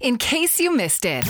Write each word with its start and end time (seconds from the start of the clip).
In 0.00 0.16
case 0.16 0.60
you 0.60 0.72
missed 0.72 1.04
it, 1.04 1.24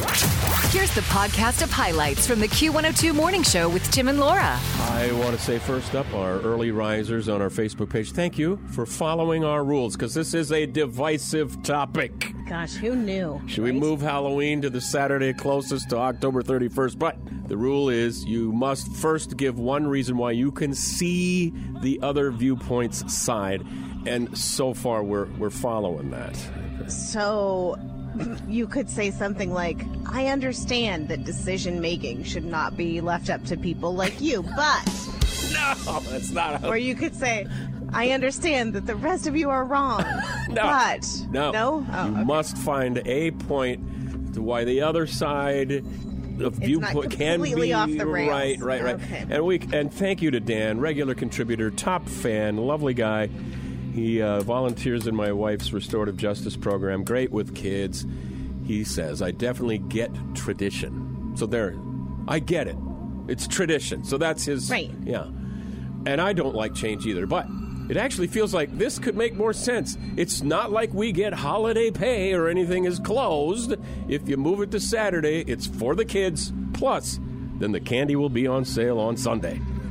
here's 0.72 0.94
the 0.94 1.00
podcast 1.08 1.62
of 1.62 1.70
highlights 1.70 2.26
from 2.26 2.38
the 2.38 2.48
Q102 2.48 3.14
Morning 3.14 3.42
Show 3.42 3.66
with 3.66 3.82
Tim 3.90 4.08
and 4.08 4.20
Laura. 4.20 4.58
I 4.90 5.10
want 5.12 5.34
to 5.34 5.42
say 5.42 5.58
first 5.58 5.94
up, 5.94 6.04
our 6.12 6.38
early 6.40 6.70
risers 6.70 7.30
on 7.30 7.40
our 7.40 7.48
Facebook 7.48 7.88
page, 7.88 8.12
thank 8.12 8.36
you 8.36 8.58
for 8.72 8.84
following 8.84 9.42
our 9.42 9.64
rules 9.64 9.96
because 9.96 10.12
this 10.12 10.34
is 10.34 10.52
a 10.52 10.66
divisive 10.66 11.62
topic. 11.62 12.34
Gosh, 12.46 12.74
who 12.74 12.94
knew? 12.94 13.40
Should 13.46 13.64
we 13.64 13.72
move 13.72 14.02
Halloween 14.02 14.60
to 14.60 14.68
the 14.68 14.82
Saturday 14.82 15.32
closest 15.32 15.88
to 15.88 15.96
October 15.96 16.42
31st? 16.42 16.98
But 16.98 17.16
the 17.48 17.56
rule 17.56 17.88
is 17.88 18.26
you 18.26 18.52
must 18.52 18.92
first 18.92 19.38
give 19.38 19.58
one 19.58 19.86
reason 19.86 20.18
why 20.18 20.32
you 20.32 20.52
can 20.52 20.74
see 20.74 21.54
the 21.80 21.98
other 22.02 22.30
viewpoint's 22.30 23.10
side. 23.16 23.64
And 24.04 24.36
so 24.36 24.74
far, 24.74 25.02
we're, 25.02 25.24
we're 25.38 25.48
following 25.48 26.10
that. 26.10 26.36
So 26.90 27.78
you 28.48 28.66
could 28.66 28.88
say 28.90 29.10
something 29.10 29.52
like, 29.52 29.78
I 30.06 30.26
understand 30.26 31.08
that 31.08 31.24
decision 31.24 31.80
making 31.80 32.24
should 32.24 32.44
not 32.44 32.76
be 32.76 33.00
left 33.00 33.30
up 33.30 33.44
to 33.46 33.56
people 33.56 33.94
like 33.94 34.20
you, 34.20 34.42
but. 34.42 34.88
No, 35.52 36.00
that's 36.00 36.30
not 36.30 36.60
how. 36.60 36.68
Or 36.68 36.76
you 36.76 36.94
could 36.94 37.14
say, 37.14 37.46
I 37.92 38.10
understand 38.10 38.74
that 38.74 38.86
the 38.86 38.96
rest 38.96 39.26
of 39.26 39.34
you 39.34 39.48
are 39.48 39.64
wrong, 39.64 40.04
No. 40.48 40.62
but. 40.62 41.06
No. 41.30 41.50
No? 41.52 41.86
Oh, 41.90 42.06
you 42.06 42.12
okay. 42.12 42.24
must 42.24 42.58
find 42.58 43.00
a 43.06 43.30
point 43.30 44.34
to 44.34 44.42
why 44.42 44.64
the 44.64 44.82
other 44.82 45.06
side 45.06 45.70
of 46.40 46.54
viewpoint 46.54 47.12
can 47.12 47.40
be 47.40 47.72
off 47.72 47.88
the 47.88 48.06
rails. 48.06 48.28
right, 48.30 48.58
right, 48.60 48.82
right. 48.84 48.94
Okay. 48.96 49.24
And 49.30 49.44
we 49.44 49.58
and 49.72 49.92
thank 49.92 50.20
you 50.20 50.30
to 50.32 50.40
Dan, 50.40 50.80
regular 50.80 51.14
contributor, 51.14 51.70
top 51.70 52.06
fan, 52.08 52.58
lovely 52.58 52.94
guy. 52.94 53.30
He 53.98 54.22
uh, 54.22 54.40
volunteers 54.40 55.08
in 55.08 55.16
my 55.16 55.32
wife's 55.32 55.72
restorative 55.72 56.16
justice 56.16 56.56
program. 56.56 57.02
Great 57.02 57.32
with 57.32 57.54
kids. 57.54 58.06
He 58.64 58.84
says, 58.84 59.22
"I 59.22 59.32
definitely 59.32 59.78
get 59.78 60.10
tradition." 60.34 61.32
So 61.36 61.46
there, 61.46 61.74
I 62.28 62.38
get 62.38 62.68
it. 62.68 62.76
It's 63.26 63.48
tradition. 63.48 64.04
So 64.04 64.16
that's 64.16 64.44
his 64.44 64.70
Right. 64.70 64.90
Yeah. 65.04 65.26
And 66.06 66.20
I 66.20 66.32
don't 66.32 66.54
like 66.54 66.74
change 66.74 67.06
either, 67.06 67.26
but 67.26 67.46
it 67.90 67.96
actually 67.96 68.28
feels 68.28 68.54
like 68.54 68.76
this 68.78 69.00
could 69.00 69.16
make 69.16 69.34
more 69.34 69.52
sense. 69.52 69.98
It's 70.16 70.42
not 70.42 70.70
like 70.70 70.94
we 70.94 71.10
get 71.10 71.32
holiday 71.32 71.90
pay 71.90 72.34
or 72.34 72.48
anything 72.48 72.84
is 72.84 73.00
closed. 73.00 73.74
If 74.08 74.28
you 74.28 74.36
move 74.36 74.62
it 74.62 74.70
to 74.70 74.80
Saturday, 74.80 75.40
it's 75.40 75.66
for 75.66 75.96
the 75.96 76.04
kids. 76.04 76.52
Plus, 76.72 77.18
then 77.58 77.72
the 77.72 77.80
candy 77.80 78.14
will 78.14 78.28
be 78.28 78.46
on 78.46 78.64
sale 78.64 79.00
on 79.00 79.16
Sunday. 79.16 79.60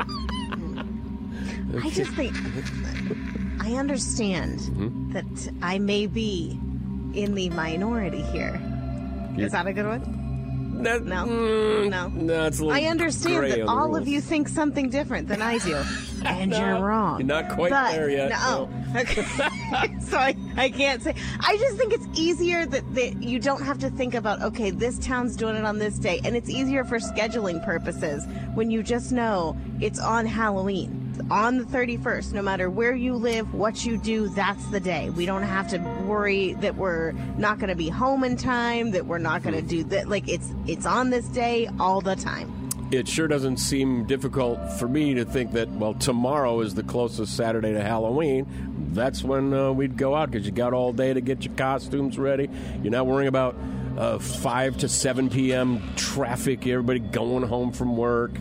I 1.83 1.89
just 1.89 2.11
think. 2.13 2.33
I 3.67 3.73
understand 3.73 4.59
Mm-hmm. 4.59 5.11
that 5.11 5.51
I 5.61 5.77
may 5.77 6.07
be 6.07 6.57
in 7.13 7.35
the 7.35 7.49
minority 7.49 8.21
here. 8.21 8.61
Is 9.37 9.51
that 9.51 9.67
a 9.67 9.73
good 9.73 9.85
one? 9.85 10.81
That, 10.83 11.03
No. 11.03 11.25
mm, 11.25 11.89
No. 11.89 12.07
no, 12.07 12.45
it's 12.45 12.59
a 12.59 12.65
little 12.65 12.77
I 12.81 12.87
understand 12.87 13.51
that 13.51 13.63
all 13.67 13.95
of 13.97 14.07
you 14.07 14.21
think 14.21 14.47
something 14.47 14.89
different 14.89 15.27
than 15.27 15.41
I 15.41 15.57
do. 15.57 15.81
And 16.25 16.51
No, 16.51 16.59
you're 16.59 16.85
wrong. 16.87 17.19
you're 17.19 17.27
not 17.27 17.49
quite 17.49 17.71
But- 17.71 17.91
there 17.91 18.09
yet, 18.09 18.29
No. 18.29 18.69
Okay. 18.95 19.21
so 20.01 20.17
I, 20.17 20.33
I 20.55 20.69
can't 20.69 21.01
say. 21.03 21.13
I 21.41 21.57
just 21.57 21.75
think 21.77 21.91
it's 21.93 22.07
easier 22.17 22.65
that, 22.65 22.95
that 22.95 23.21
you 23.21 23.37
don't 23.37 23.61
have 23.61 23.77
to 23.79 23.89
think 23.89 24.13
about, 24.15 24.41
okay, 24.41 24.71
this 24.71 24.97
town's 24.99 25.35
doing 25.35 25.55
it 25.57 25.65
on 25.65 25.77
this 25.77 25.99
day. 25.99 26.21
And 26.23 26.35
it's 26.37 26.49
easier 26.49 26.85
for 26.85 26.97
scheduling 26.99 27.63
purposes 27.65 28.25
when 28.55 28.71
you 28.71 28.81
just 28.81 29.11
know 29.11 29.57
it's 29.81 29.99
on 29.99 30.25
Halloween. 30.25 31.06
On 31.29 31.57
the 31.57 31.63
31st, 31.65 32.33
no 32.33 32.41
matter 32.41 32.69
where 32.69 32.95
you 32.95 33.13
live, 33.15 33.53
what 33.53 33.85
you 33.85 33.97
do, 33.97 34.27
that's 34.29 34.63
the 34.67 34.79
day. 34.79 35.09
We 35.09 35.25
don't 35.25 35.43
have 35.43 35.67
to 35.69 35.77
worry 36.05 36.53
that 36.55 36.75
we're 36.75 37.11
not 37.37 37.59
going 37.59 37.69
to 37.69 37.75
be 37.75 37.89
home 37.89 38.23
in 38.23 38.37
time, 38.37 38.91
that 38.91 39.05
we're 39.05 39.17
not 39.17 39.43
going 39.43 39.55
to 39.55 39.61
do 39.61 39.83
that. 39.85 40.07
Like 40.07 40.27
it's 40.29 40.53
it's 40.67 40.85
on 40.85 41.09
this 41.09 41.25
day 41.27 41.69
all 41.79 42.01
the 42.01 42.15
time. 42.15 42.69
it 42.91 43.07
sure 43.07 43.27
doesn't 43.27 43.57
seem 43.57 44.05
difficult 44.05 44.57
for 44.79 44.87
me 44.87 45.13
to 45.15 45.25
think 45.25 45.51
that 45.51 45.69
well 45.71 45.93
tomorrow 45.95 46.61
is 46.61 46.73
the 46.75 46.83
closest 46.83 47.35
saturday 47.35 47.73
to 47.73 47.81
halloween 47.81 48.45
that's 48.93 49.23
when 49.23 49.53
uh, 49.53 49.71
we'd 49.73 49.97
go 49.97 50.15
out 50.15 50.31
because 50.31 50.45
you 50.45 50.53
got 50.53 50.73
all 50.73 50.93
day 50.93 51.13
to 51.13 51.19
get 51.19 51.43
your 51.43 51.53
costumes 51.55 52.17
ready 52.17 52.49
you're 52.81 52.91
not 52.91 53.05
worrying 53.05 53.27
about 53.27 53.57
uh, 53.97 54.17
5 54.19 54.77
to 54.77 54.87
7 54.87 55.29
p.m 55.29 55.83
traffic 55.97 56.65
everybody 56.65 56.99
going 56.99 57.43
home 57.43 57.73
from 57.73 57.97
work 57.97 58.31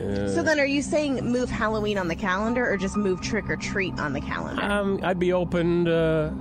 So 0.00 0.42
then, 0.42 0.58
are 0.58 0.64
you 0.66 0.82
saying 0.82 1.16
move 1.30 1.50
Halloween 1.50 1.98
on 1.98 2.08
the 2.08 2.14
calendar, 2.16 2.68
or 2.70 2.76
just 2.76 2.96
move 2.96 3.20
trick 3.20 3.50
or 3.50 3.56
treat 3.56 3.98
on 4.00 4.12
the 4.14 4.20
calendar? 4.20 4.62
um, 4.62 4.98
i'd 5.02 5.18
be 5.18 5.32
open 5.32 5.86
uh, 5.88 6.32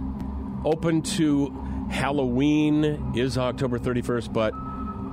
open 0.66 1.02
to 1.02 1.48
halloween 1.92 2.84
is 3.16 3.38
october 3.38 3.78
31st 3.80 4.32
but 4.32 4.54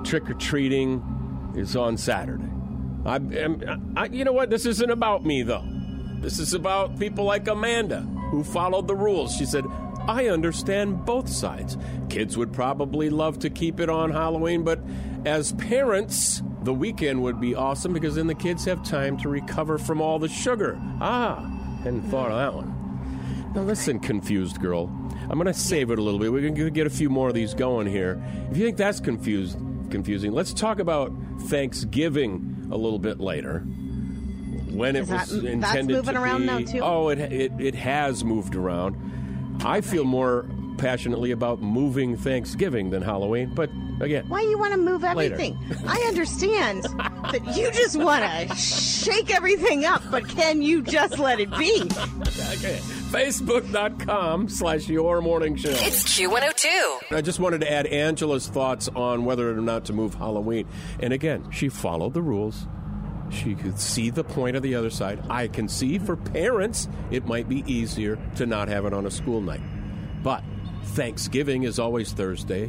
trick-or-treating 0.05 1.53
is 1.55 1.75
on 1.75 1.97
saturday 1.97 2.49
I, 3.05 3.15
I'm- 3.15 3.93
I, 3.97 4.05
you 4.05 4.23
know 4.25 4.33
what 4.33 4.49
this 4.49 4.65
isn't 4.65 4.89
about 4.89 5.25
me 5.25 5.43
though 5.43 5.63
This 6.21 6.39
is 6.39 6.53
about 6.53 6.97
people 6.99 7.25
like 7.25 7.47
Amanda, 7.47 8.01
who 8.31 8.43
followed 8.43 8.87
the 8.87 8.95
rules. 8.95 9.35
She 9.35 9.45
said, 9.45 9.65
I 10.07 10.27
understand 10.29 11.05
both 11.05 11.29
sides. 11.29 11.77
Kids 12.09 12.35
would 12.37 12.51
probably 12.51 13.09
love 13.11 13.37
to 13.39 13.49
keep 13.51 13.79
it 13.79 13.87
on 13.89 14.09
Halloween, 14.11 14.63
but 14.63 14.79
as 15.25 15.51
parents, 15.53 16.41
the 16.67 16.73
weekend 16.73 17.23
would 17.23 17.39
be 17.39 17.55
awesome 17.55 17.93
because 17.93 18.15
then 18.15 18.27
the 18.27 18.35
kids 18.35 18.65
have 18.65 18.83
time 18.83 19.15
to 19.15 19.29
recover 19.29 19.77
from 19.77 20.01
all 20.01 20.19
the 20.19 20.27
sugar. 20.27 20.77
Ah, 20.99 21.39
hadn't 21.81 22.01
thought 22.11 22.29
of 22.29 22.37
that 22.37 22.53
one. 22.53 23.51
Now 23.55 23.61
listen, 23.61 23.99
confused 24.01 24.59
girl. 24.59 24.91
I'm 25.29 25.37
going 25.39 25.45
to 25.45 25.53
save 25.53 25.91
it 25.91 25.97
a 25.97 26.01
little 26.01 26.19
bit. 26.19 26.29
We're 26.29 26.41
going 26.41 26.55
to 26.55 26.69
get 26.69 26.85
a 26.85 26.89
few 26.89 27.09
more 27.09 27.29
of 27.29 27.33
these 27.35 27.53
going 27.53 27.87
here. 27.87 28.21
If 28.51 28.57
you 28.57 28.65
think 28.65 28.75
that's 28.75 28.99
confused, 28.99 29.57
confusing, 29.91 30.33
let's 30.33 30.51
talk 30.53 30.79
about 30.79 31.13
Thanksgiving 31.43 32.67
a 32.69 32.75
little 32.75 32.99
bit 32.99 33.21
later. 33.21 33.59
When 34.69 34.97
it 34.97 35.05
that- 35.07 35.19
was 35.21 35.41
that's 35.41 35.53
intended 35.53 35.95
moving 35.95 36.15
to 36.15 36.21
around 36.21 36.41
be. 36.41 36.45
now, 36.47 36.59
too? 36.59 36.79
Oh, 36.81 37.07
it, 37.07 37.19
it 37.19 37.51
it 37.59 37.75
has 37.75 38.25
moved 38.25 38.55
around. 38.55 38.97
I 39.63 39.79
feel 39.79 40.03
more 40.03 40.45
passionately 40.77 41.31
about 41.31 41.61
moving 41.61 42.15
Thanksgiving 42.17 42.89
than 42.89 43.01
Halloween, 43.01 43.51
but 43.53 43.69
again, 43.99 44.25
Why 44.27 44.41
you 44.41 44.57
want 44.57 44.73
to 44.73 44.77
move 44.77 45.01
Later. 45.03 45.33
everything? 45.33 45.57
I 45.87 45.97
understand 46.07 46.83
that 47.31 47.41
you 47.57 47.71
just 47.71 47.97
want 47.97 48.23
to 48.23 48.55
shake 48.55 49.33
everything 49.35 49.85
up, 49.85 50.01
but 50.11 50.27
can 50.27 50.61
you 50.61 50.81
just 50.81 51.19
let 51.19 51.39
it 51.39 51.49
be? 51.57 51.81
okay. 51.83 52.79
Facebook.com 53.11 54.49
slash 54.49 54.87
your 54.89 55.21
morning 55.21 55.55
show. 55.55 55.69
It's 55.71 56.03
Q102. 56.19 57.15
I 57.15 57.21
just 57.21 57.39
wanted 57.39 57.61
to 57.61 57.71
add 57.71 57.87
Angela's 57.87 58.47
thoughts 58.47 58.87
on 58.89 59.25
whether 59.25 59.49
or 59.49 59.61
not 59.61 59.85
to 59.85 59.93
move 59.93 60.13
Halloween. 60.15 60.67
And 60.99 61.13
again, 61.13 61.49
she 61.51 61.69
followed 61.69 62.13
the 62.13 62.21
rules. 62.21 62.67
She 63.29 63.55
could 63.55 63.79
see 63.79 64.09
the 64.09 64.23
point 64.23 64.55
of 64.55 64.63
the 64.63 64.75
other 64.75 64.89
side. 64.89 65.21
I 65.29 65.47
can 65.47 65.67
see 65.67 65.97
for 65.99 66.15
parents, 66.15 66.87
it 67.11 67.25
might 67.25 67.49
be 67.49 67.63
easier 67.71 68.17
to 68.35 68.45
not 68.45 68.67
have 68.69 68.85
it 68.85 68.93
on 68.93 69.05
a 69.05 69.11
school 69.11 69.41
night. 69.41 69.61
But 70.23 70.43
Thanksgiving 70.97 71.61
is 71.61 71.77
always 71.77 72.11
Thursday. 72.11 72.63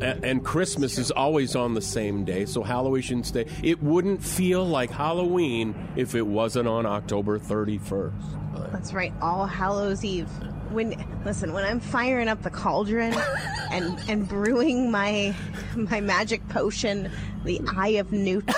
And 0.00 0.44
Christmas 0.44 0.98
is 0.98 1.10
always 1.10 1.56
on 1.56 1.74
the 1.74 1.82
same 1.82 2.24
day, 2.24 2.44
so 2.46 2.62
Halloween 2.62 3.02
shouldn't 3.02 3.26
stay. 3.26 3.46
It 3.60 3.82
wouldn't 3.82 4.22
feel 4.22 4.64
like 4.64 4.88
Halloween 4.88 5.74
if 5.96 6.14
it 6.14 6.24
wasn't 6.24 6.68
on 6.68 6.86
October 6.86 7.40
31st. 7.40 8.70
That's 8.70 8.92
right, 8.92 9.12
All 9.20 9.46
Hallows 9.46 10.04
Eve. 10.04 10.28
When 10.70 10.94
listen, 11.24 11.52
when 11.52 11.64
I'm 11.64 11.80
firing 11.80 12.28
up 12.28 12.42
the 12.42 12.50
cauldron 12.50 13.14
and 13.72 13.98
and 14.08 14.28
brewing 14.28 14.92
my 14.92 15.34
my 15.74 16.00
magic 16.00 16.48
potion, 16.50 17.10
the 17.44 17.60
Eye 17.76 17.96
of 17.98 18.12
Newt, 18.12 18.48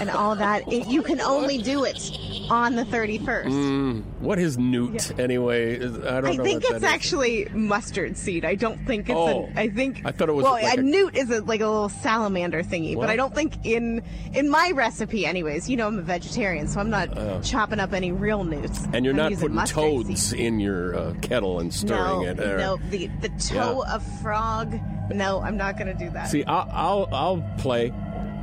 and 0.00 0.10
all 0.10 0.34
that, 0.34 0.66
it, 0.70 0.88
you 0.88 1.02
can 1.02 1.20
only 1.20 1.58
do 1.58 1.84
it 1.84 1.96
on 2.52 2.76
the 2.76 2.84
31st. 2.84 4.02
What 4.20 4.38
is 4.38 4.58
newt 4.58 5.18
anyway? 5.18 5.76
I 5.76 5.78
don't 5.80 6.02
know. 6.02 6.08
I 6.30 6.36
know. 6.36 6.44
think 6.44 6.62
what 6.64 6.72
it's 6.74 6.80
that 6.82 6.88
is. 6.88 6.92
actually 6.92 7.46
mustard 7.54 8.16
seed. 8.18 8.44
I 8.44 8.54
don't 8.56 8.84
think 8.86 9.08
it's. 9.08 9.16
Oh. 9.16 9.48
a, 9.56 9.60
I 9.60 9.68
think 9.70 10.02
I 10.04 10.12
thought 10.12 10.28
it 10.28 10.32
was 10.32 10.44
Well, 10.44 10.52
like 10.52 10.76
a, 10.76 10.80
a- 10.80 10.82
newt 10.82 11.16
is 11.16 11.30
a, 11.30 11.40
like 11.42 11.60
a 11.62 11.66
little 11.66 11.88
salamander 11.88 12.62
thingy, 12.62 12.94
What? 12.94 13.04
but 13.04 13.10
I 13.10 13.16
don't 13.16 13.34
think 13.34 13.64
in 13.64 14.02
in 14.34 14.50
my 14.50 14.70
recipe, 14.74 15.24
anyways. 15.24 15.70
You 15.70 15.78
know, 15.78 15.86
I'm 15.86 15.98
a 15.98 16.02
vegetarian, 16.02 16.68
so 16.68 16.78
I'm 16.78 16.90
not 16.90 17.42
chopping 17.42 17.80
up 17.80 17.94
any 17.94 18.12
real 18.12 18.44
newts. 18.44 18.84
And 18.92 19.04
you're 19.04 19.12
I'm 19.18 19.30
not 19.30 19.32
putting 19.70 20.04
toads 20.04 20.22
seed. 20.22 20.38
in 20.40 20.60
your 20.60 20.94
uh, 20.94 21.14
kettle 21.22 21.58
and 21.60 21.72
stirring 21.72 22.22
no, 22.22 22.28
it. 22.28 22.38
or- 22.40 22.58
No, 22.58 22.76
the 22.90 23.06
the 23.22 23.30
toe 23.30 23.82
of 23.90 24.02
frog. 24.20 24.78
No, 25.10 25.40
I'm 25.40 25.56
not 25.56 25.76
going 25.78 25.88
to 25.88 25.94
do 26.04 26.10
that. 26.10 26.28
See, 26.30 26.44
I'll, 26.44 26.68
I'll 26.70 27.08
I'll 27.12 27.54
play. 27.58 27.92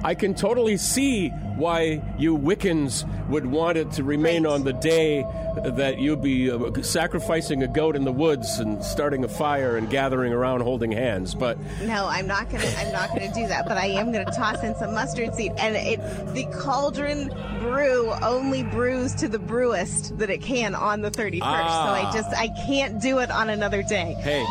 I 0.04 0.16
can 0.16 0.34
totally 0.34 0.78
see 0.78 1.30
why 1.30 2.02
you 2.18 2.38
Wiccans 2.38 3.04
would 3.30 3.46
want 3.46 3.78
it 3.78 3.92
to 3.94 4.04
remain 4.04 4.44
Right. 4.46 4.54
on 4.54 4.64
the 4.64 4.74
day 4.74 5.26
that 5.66 6.00
you'd 6.00 6.22
be 6.22 6.50
uh, 6.50 6.72
sacrificing 6.82 7.64
a 7.64 7.68
goat 7.68 7.96
in 7.98 8.06
the 8.06 8.12
woods 8.12 8.60
and 8.60 8.82
starting 8.84 9.26
a 9.26 9.28
fire 9.28 9.76
and 9.76 9.90
gathering 9.90 10.32
around 10.32 10.62
holding 10.62 10.92
hands. 10.92 11.36
But 11.36 11.58
No, 11.82 12.08
I'm 12.08 12.28
not 12.28 12.50
gonna. 12.50 12.64
I'm 12.78 12.94
not 12.94 13.10
gonna 13.10 13.34
do 13.34 13.46
that. 13.48 13.68
But 13.68 13.78
I 13.78 13.88
am 13.88 14.12
gonna 14.14 14.32
toss 14.32 14.64
in 14.64 14.74
some 14.76 14.94
mustard 14.94 15.36
seed, 15.36 15.52
and 15.58 15.76
it 15.76 16.00
the 16.34 16.46
cauldron 16.58 17.30
brew 17.60 18.12
only 18.22 18.64
brews 18.64 19.14
to 19.16 19.28
the 19.28 19.40
brewest 19.40 20.18
that 20.20 20.30
it 20.30 20.42
can 20.42 20.76
on 20.76 21.02
the 21.02 21.12
31st. 21.12 21.42
Ah. 21.44 21.86
So 21.86 22.08
I 22.08 22.12
just 22.14 22.30
I 22.38 22.48
can't 22.66 23.02
do 23.02 23.20
it 23.20 23.32
on 23.32 23.50
another 23.50 23.84
day. 23.84 24.16
hey, 24.22 24.46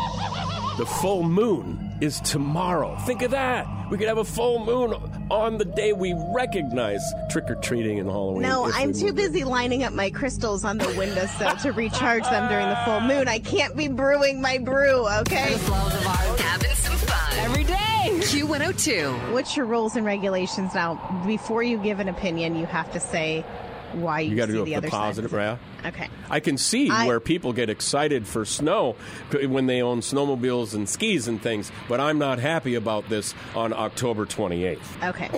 the 0.77 0.85
full 0.85 1.23
moon 1.23 1.91
is 2.01 2.19
tomorrow. 2.21 2.95
Think 3.07 3.23
of 3.23 3.31
that. 3.31 3.65
We 3.89 3.97
could 3.97 4.07
have 4.07 4.19
a 4.19 4.23
full 4.25 4.63
moon 4.63 4.93
on 5.31 5.57
the 5.57 5.65
day 5.65 5.93
we 5.93 6.13
recognize 6.33 7.01
trick 7.29 7.49
or 7.49 7.55
treating 7.55 7.99
and 7.99 8.09
Halloween. 8.09 8.41
No, 8.41 8.65
I'm 8.73 8.93
too 8.93 9.05
move 9.07 9.19
it. 9.19 9.33
busy 9.33 9.43
lining 9.43 9.83
up 9.83 9.93
my 9.93 10.09
crystals 10.09 10.63
on 10.65 10.77
the 10.77 10.87
windowsill 10.97 11.55
to 11.57 11.71
recharge 11.71 12.23
them 12.23 12.49
during 12.49 12.67
the 12.67 12.79
full 12.85 13.01
moon. 13.01 13.27
I 13.27 13.39
can't 13.39 13.75
be 13.75 13.87
brewing 13.87 14.41
my 14.41 14.57
brew, 14.57 15.07
okay? 15.21 15.57
Having 15.57 16.75
some 16.75 16.97
fun 16.97 17.37
every 17.39 17.63
day. 17.63 17.75
Q102. 18.03 19.33
What's 19.33 19.55
your 19.55 19.65
rules 19.65 19.95
and 19.95 20.05
regulations 20.05 20.73
now? 20.73 21.23
Before 21.25 21.63
you 21.63 21.77
give 21.77 21.99
an 21.99 22.09
opinion, 22.09 22.55
you 22.55 22.65
have 22.65 22.91
to 22.93 22.99
say 22.99 23.45
why 23.93 24.21
you, 24.21 24.31
You 24.31 24.35
got 24.37 24.45
to 24.47 24.53
do 24.53 24.65
the 24.65 24.73
a 24.75 24.81
positive, 24.81 25.31
side. 25.31 25.57
yeah. 25.83 25.87
Okay. 25.89 26.09
I 26.29 26.39
can 26.39 26.57
see 26.57 26.89
I- 26.89 27.07
where 27.07 27.19
people 27.19 27.53
get 27.53 27.69
excited 27.69 28.27
for 28.27 28.45
snow 28.45 28.95
when 29.31 29.65
they 29.65 29.81
own 29.81 30.01
snowmobiles 30.01 30.73
and 30.73 30.87
skis 30.87 31.27
and 31.27 31.41
things, 31.41 31.71
but 31.87 31.99
I'm 31.99 32.17
not 32.19 32.39
happy 32.39 32.75
about 32.75 33.07
this 33.09 33.33
on 33.55 33.73
October 33.73 34.25
28th. 34.25 34.79
Okay. 35.03 35.29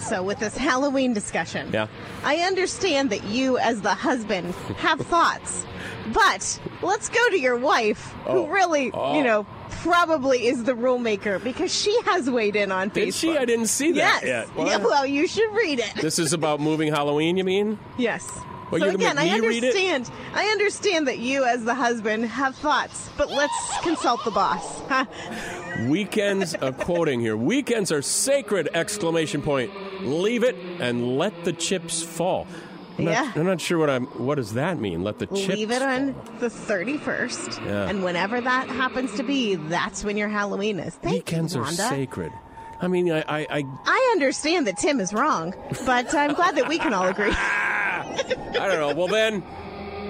So 0.00 0.22
with 0.22 0.38
this 0.38 0.56
Halloween 0.56 1.12
discussion, 1.12 1.70
Yeah. 1.72 1.88
I 2.24 2.36
understand 2.38 3.10
that 3.10 3.24
you, 3.24 3.58
as 3.58 3.80
the 3.80 3.94
husband, 3.94 4.54
have 4.78 5.00
thoughts, 5.00 5.66
but 6.12 6.60
let's 6.82 7.08
go 7.08 7.28
to 7.30 7.38
your 7.38 7.56
wife, 7.56 8.14
Oh. 8.26 8.46
who 8.46 8.52
really, 8.52 8.90
Oh. 8.94 9.16
you 9.16 9.24
know, 9.24 9.46
probably 9.82 10.46
is 10.46 10.64
the 10.64 10.74
rule 10.74 10.98
maker 10.98 11.38
because 11.38 11.74
she 11.74 11.96
has 12.02 12.28
weighed 12.30 12.56
in 12.56 12.70
on 12.72 12.88
Did 12.90 13.08
Facebook. 13.08 13.20
she? 13.20 13.36
I 13.38 13.44
didn't 13.44 13.66
see 13.68 13.92
that 13.92 14.22
Yes. 14.22 14.48
yet. 14.56 14.66
Yeah, 14.66 14.76
well, 14.78 15.06
you 15.06 15.26
should 15.26 15.50
read 15.54 15.78
it. 15.78 15.92
This 16.00 16.18
is 16.18 16.32
about 16.32 16.60
moving 16.60 16.92
Halloween, 16.92 17.36
you 17.36 17.44
mean? 17.44 17.78
Yes. 17.96 18.28
Well, 18.70 18.82
so 18.82 18.88
again, 18.88 19.16
I 19.16 19.24
make 19.24 19.40
me 19.40 19.48
read 19.48 19.64
it? 19.64 19.68
understand. 19.68 20.10
I 20.34 20.44
understand 20.48 21.08
that 21.08 21.18
you, 21.18 21.42
as 21.44 21.64
the 21.64 21.74
husband, 21.74 22.26
have 22.26 22.54
thoughts, 22.56 23.08
but 23.16 23.30
let's 23.30 23.78
consult 23.82 24.22
the 24.26 24.30
boss. 24.30 24.82
Huh? 24.88 25.06
Weekends, 25.88 26.54
uh, 26.54 26.72
quoting 26.72 27.20
here, 27.20 27.36
weekends 27.36 27.90
are 27.92 28.02
sacred! 28.02 28.68
Exclamation 28.74 29.40
point. 29.40 29.70
Leave 30.02 30.42
it 30.42 30.56
and 30.80 31.16
let 31.16 31.44
the 31.44 31.52
chips 31.54 32.02
fall. 32.02 32.46
I'm 32.98 33.04
not, 33.04 33.10
Yeah. 33.12 33.32
I'm 33.36 33.46
not 33.46 33.60
sure 33.60 33.78
what 33.78 33.90
I'm. 33.90 34.06
What 34.06 34.34
does 34.36 34.54
that 34.54 34.78
mean? 34.80 35.02
Let 35.04 35.18
the 35.18 35.26
chips 35.26 35.48
Leave 35.48 35.70
it 35.70 35.82
on 35.82 36.14
fall. 36.14 36.34
the 36.40 36.48
31st. 36.48 37.64
Yeah. 37.64 37.88
And 37.88 38.02
whenever 38.02 38.40
that 38.40 38.68
happens 38.68 39.14
to 39.16 39.22
be, 39.22 39.54
that's 39.54 40.04
when 40.04 40.16
your 40.16 40.28
Halloween 40.28 40.78
is. 40.80 40.94
Thank 40.96 41.14
Weekends 41.14 41.54
you, 41.54 41.62
are 41.62 41.70
sacred. 41.70 42.32
I 42.80 42.88
mean, 42.88 43.10
I, 43.10 43.20
I, 43.22 43.46
I, 43.50 43.64
I 43.84 44.08
understand 44.12 44.66
that 44.68 44.76
Tim 44.78 45.00
is 45.00 45.12
wrong, 45.12 45.52
but 45.84 46.14
I'm 46.14 46.34
glad 46.34 46.56
that 46.56 46.68
we 46.68 46.78
can 46.78 46.94
all 46.94 47.08
agree. 47.08 47.32
I 47.32 48.52
don't 48.52 48.78
know. 48.80 48.94
Well, 48.94 49.08
then, 49.08 49.40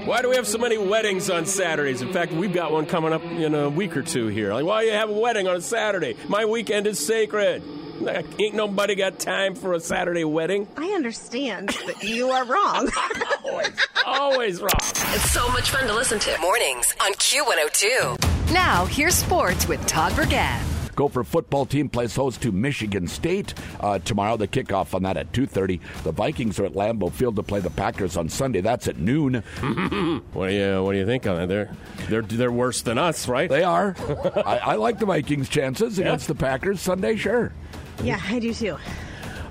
why 0.05 0.21
do 0.23 0.29
we 0.29 0.37
have 0.37 0.47
so 0.47 0.59
many 0.59 0.77
weddings 0.79 1.31
on 1.31 1.47
Saturdays? 1.47 2.03
In 2.03 2.13
fact, 2.13 2.33
we've 2.33 2.53
got 2.53 2.71
one 2.73 2.87
coming 2.87 3.13
up 3.13 3.23
in 3.23 3.55
a 3.55 3.71
week 3.71 3.97
or 3.97 4.03
two 4.03 4.27
here. 4.29 4.53
Like, 4.53 4.65
why 4.65 4.83
you 4.83 4.93
have 4.93 5.09
a 5.11 5.13
wedding 5.15 5.49
on 5.49 5.57
a 5.57 5.61
Saturday? 5.61 6.17
My 6.29 6.45
weekend 6.45 6.87
is 6.87 6.99
sacred. 6.99 7.63
Ain't 8.39 8.55
nobody 8.55 8.95
got 8.95 9.19
time 9.19 9.55
for 9.55 9.73
a 9.75 9.81
Saturday 9.81 10.25
wedding. 10.25 10.69
I 10.77 10.89
understand 10.91 11.71
that 11.87 12.03
you 12.03 12.31
are 12.31 12.45
wrong. 12.45 12.89
Always, 13.45 13.89
always 14.07 14.61
wrong. 14.61 14.79
It's 14.81 15.31
so 15.31 15.49
much 15.49 15.71
fun 15.71 15.87
to 15.87 15.95
listen 15.95 16.19
to. 16.19 16.39
Mornings 16.39 16.95
on 17.01 17.13
Q102. 17.15 18.53
Now, 18.53 18.85
here's 18.87 19.15
sports 19.15 19.67
with 19.67 19.85
Todd 19.87 20.15
Burgett. 20.15 20.61
Gopher 20.95 21.23
football 21.25 21.65
team 21.65 21.89
plays 21.89 22.15
host 22.15 22.43
to 22.43 22.51
Michigan 22.53 23.07
State 23.07 23.55
uh, 23.81 24.01
tomorrow. 24.01 24.37
The 24.37 24.49
kickoff 24.49 24.95
on 24.95 25.05
that 25.05 25.17
at 25.17 25.33
2.30. 25.33 25.81
The 26.03 26.13
Vikings 26.13 26.59
are 26.59 26.65
at 26.67 26.73
Lambeau 26.73 27.11
Field 27.13 27.37
to 27.37 27.43
play 27.43 27.61
the 27.61 27.71
Packers 27.71 28.17
on 28.17 28.29
Sunday. 28.29 28.61
That's 28.61 28.89
at 28.89 28.99
noon. 28.99 29.43
What 30.33 30.49
do 30.49 30.55
you 30.55 30.83
What 30.83 30.93
do 30.93 30.99
you 30.99 31.07
think 31.07 31.27
on 31.27 31.37
that? 31.37 31.49
They're 31.49 31.71
they're 32.09 32.23
they're 32.23 32.53
worse 32.53 32.83
than 32.83 32.99
us, 32.99 33.29
right? 33.29 33.49
They 33.49 33.63
are. 33.63 33.95
I, 34.45 34.59
I 34.59 34.75
like 34.75 34.99
the 34.99 35.07
Vikings' 35.07 35.49
chances 35.49 35.99
against 35.99 36.29
the 36.29 36.35
Packers 36.35 36.81
Sunday, 36.81 37.17
sure. 37.17 37.53
Yeah, 38.03 38.21
I 38.29 38.39
do 38.39 38.53
too. 38.55 38.77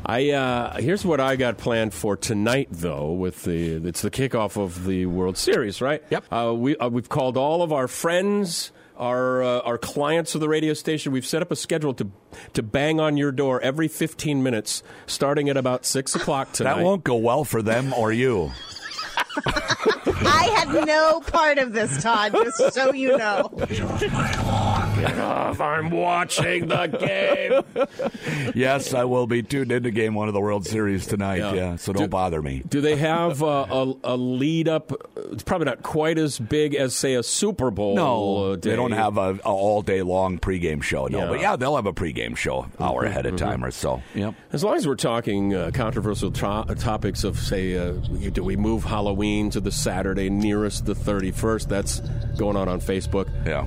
I 0.05 0.31
uh, 0.31 0.77
here's 0.79 1.03
what 1.03 1.19
I 1.19 1.35
got 1.35 1.57
planned 1.57 1.93
for 1.93 2.15
tonight, 2.15 2.69
though. 2.71 3.11
With 3.11 3.43
the 3.43 3.85
it's 3.87 4.01
the 4.01 4.11
kickoff 4.11 4.55
of 4.61 4.85
the 4.85 5.05
World 5.05 5.37
Series, 5.37 5.81
right? 5.81 6.01
Yep. 6.09 6.25
Uh, 6.31 6.53
we 6.55 6.77
uh, 6.77 6.87
we've 6.89 7.09
called 7.09 7.35
all 7.35 7.61
of 7.61 7.73
our 7.73 7.87
friends, 7.89 8.71
our 8.95 9.43
uh, 9.43 9.59
our 9.61 9.77
clients 9.77 10.33
of 10.33 10.41
the 10.41 10.47
radio 10.47 10.73
station. 10.73 11.11
We've 11.11 11.25
set 11.25 11.41
up 11.41 11.51
a 11.51 11.55
schedule 11.55 11.93
to 11.95 12.09
to 12.53 12.63
bang 12.63 12.99
on 12.99 13.17
your 13.17 13.31
door 13.33 13.59
every 13.59 13.87
15 13.89 14.41
minutes, 14.43 14.81
starting 15.07 15.49
at 15.49 15.57
about 15.57 15.85
six 15.85 16.15
o'clock 16.15 16.51
tonight. 16.53 16.75
That 16.75 16.83
won't 16.83 17.03
go 17.03 17.15
well 17.15 17.43
for 17.43 17.61
them 17.61 17.93
or 17.93 18.13
you. 18.13 18.51
I 19.45 20.51
had 20.55 20.85
no 20.85 21.19
part 21.21 21.57
of 21.57 21.73
this, 21.73 22.01
Todd, 22.01 22.31
just 22.33 22.73
so 22.73 22.93
you 22.93 23.17
know. 23.17 23.51
off. 25.05 25.59
I'm 25.61 25.89
watching 25.89 26.67
the 26.67 26.87
game. 26.87 28.51
yes, 28.55 28.93
I 28.93 29.03
will 29.05 29.27
be 29.27 29.43
tuned 29.43 29.71
into 29.71 29.91
game 29.91 30.13
one 30.13 30.27
of 30.27 30.33
the 30.33 30.39
World 30.41 30.65
Series 30.65 31.05
tonight. 31.07 31.37
Yeah. 31.37 31.53
Yeah, 31.53 31.75
so 31.77 31.93
don't 31.93 32.03
Do- 32.03 32.09
bother 32.09 32.41
me. 32.41 32.63
Do 32.67 32.81
they 32.81 32.95
have 32.97 33.41
uh, 33.43 33.65
a, 33.69 33.93
a 34.03 34.17
lead 34.17 34.67
up? 34.67 34.91
It's 35.31 35.43
probably 35.43 35.65
not 35.65 35.83
quite 35.83 36.17
as 36.17 36.37
big 36.39 36.75
as, 36.75 36.95
say, 36.95 37.15
a 37.15 37.23
Super 37.23 37.71
Bowl. 37.71 37.95
No, 37.95 38.51
uh, 38.53 38.55
they 38.55 38.75
don't 38.75 38.91
have 38.91 39.17
a, 39.17 39.33
a 39.45 39.49
all 39.49 39.81
day 39.81 40.01
long 40.01 40.39
pregame 40.39 40.81
show. 40.83 41.07
No, 41.07 41.17
Yeah. 41.17 41.23
Mm-hmm, 41.25 41.33
but 41.33 41.41
yeah, 41.41 41.55
they'll 41.55 41.75
have 41.75 41.85
a 41.85 41.93
pregame 41.93 42.35
show 42.37 42.67
hour 42.79 43.03
ahead 43.03 43.25
of 43.25 43.35
time 43.37 43.63
or 43.63 43.71
so. 43.71 44.01
Yep. 44.15 44.35
As 44.51 44.63
long 44.63 44.75
as 44.75 44.87
we're 44.87 44.95
talking 44.95 45.53
uh, 45.55 45.71
controversial 45.73 46.31
to- 46.31 46.75
topics 46.79 47.23
of, 47.23 47.37
say, 47.39 47.75
uh, 47.77 47.91
do 48.31 48.43
we 48.43 48.55
move 48.55 48.83
Halloween 48.83 49.49
to 49.51 49.59
the 49.59 49.71
Saturday 49.71 50.29
nearest 50.29 50.85
the 50.85 50.93
31st? 50.93 51.67
That's 51.67 51.99
going 52.37 52.55
on 52.55 52.67
on 52.67 52.79
Facebook. 52.79 53.27
Yeah. 53.45 53.65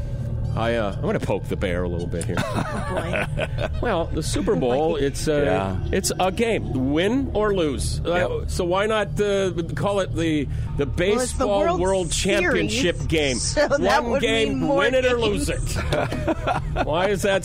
I, 0.56 0.74
uh, 0.76 0.92
I'm 0.94 1.02
going 1.02 1.18
to 1.18 1.24
poke 1.26 1.44
the 1.44 1.56
bear 1.56 1.84
a 1.84 1.88
little 1.88 2.06
bit 2.06 2.24
here. 2.24 2.36
Boy. 2.90 3.68
well, 3.82 4.06
the 4.06 4.22
Super 4.22 4.54
Bowl, 4.60 4.96
it's 4.96 5.28
uh, 5.28 5.42
Yeah. 5.44 5.96
it's 5.96 6.12
a 6.18 6.32
game, 6.32 6.92
win 6.92 7.30
or 7.34 7.54
lose. 7.54 8.00
Uh, 8.04 8.38
Yep. 8.40 8.50
so 8.50 8.64
why 8.64 8.86
not 8.86 9.20
uh, 9.20 9.52
call 9.74 10.00
it 10.00 10.14
the 10.14 10.44
the 10.44 10.46
Well, 10.46 10.48
the 10.76 10.86
baseball 10.86 11.78
World 11.78 12.10
Championship 12.12 12.96
Series, 12.96 13.06
game? 13.08 13.36
so 13.36 13.68
One 13.68 14.18
game, 14.20 14.66
win 14.68 14.94
it 14.94 15.04
or 15.06 15.18
lose 15.20 15.48
it. 15.48 15.60
why 16.84 17.08
is 17.08 17.22
that 17.22 17.42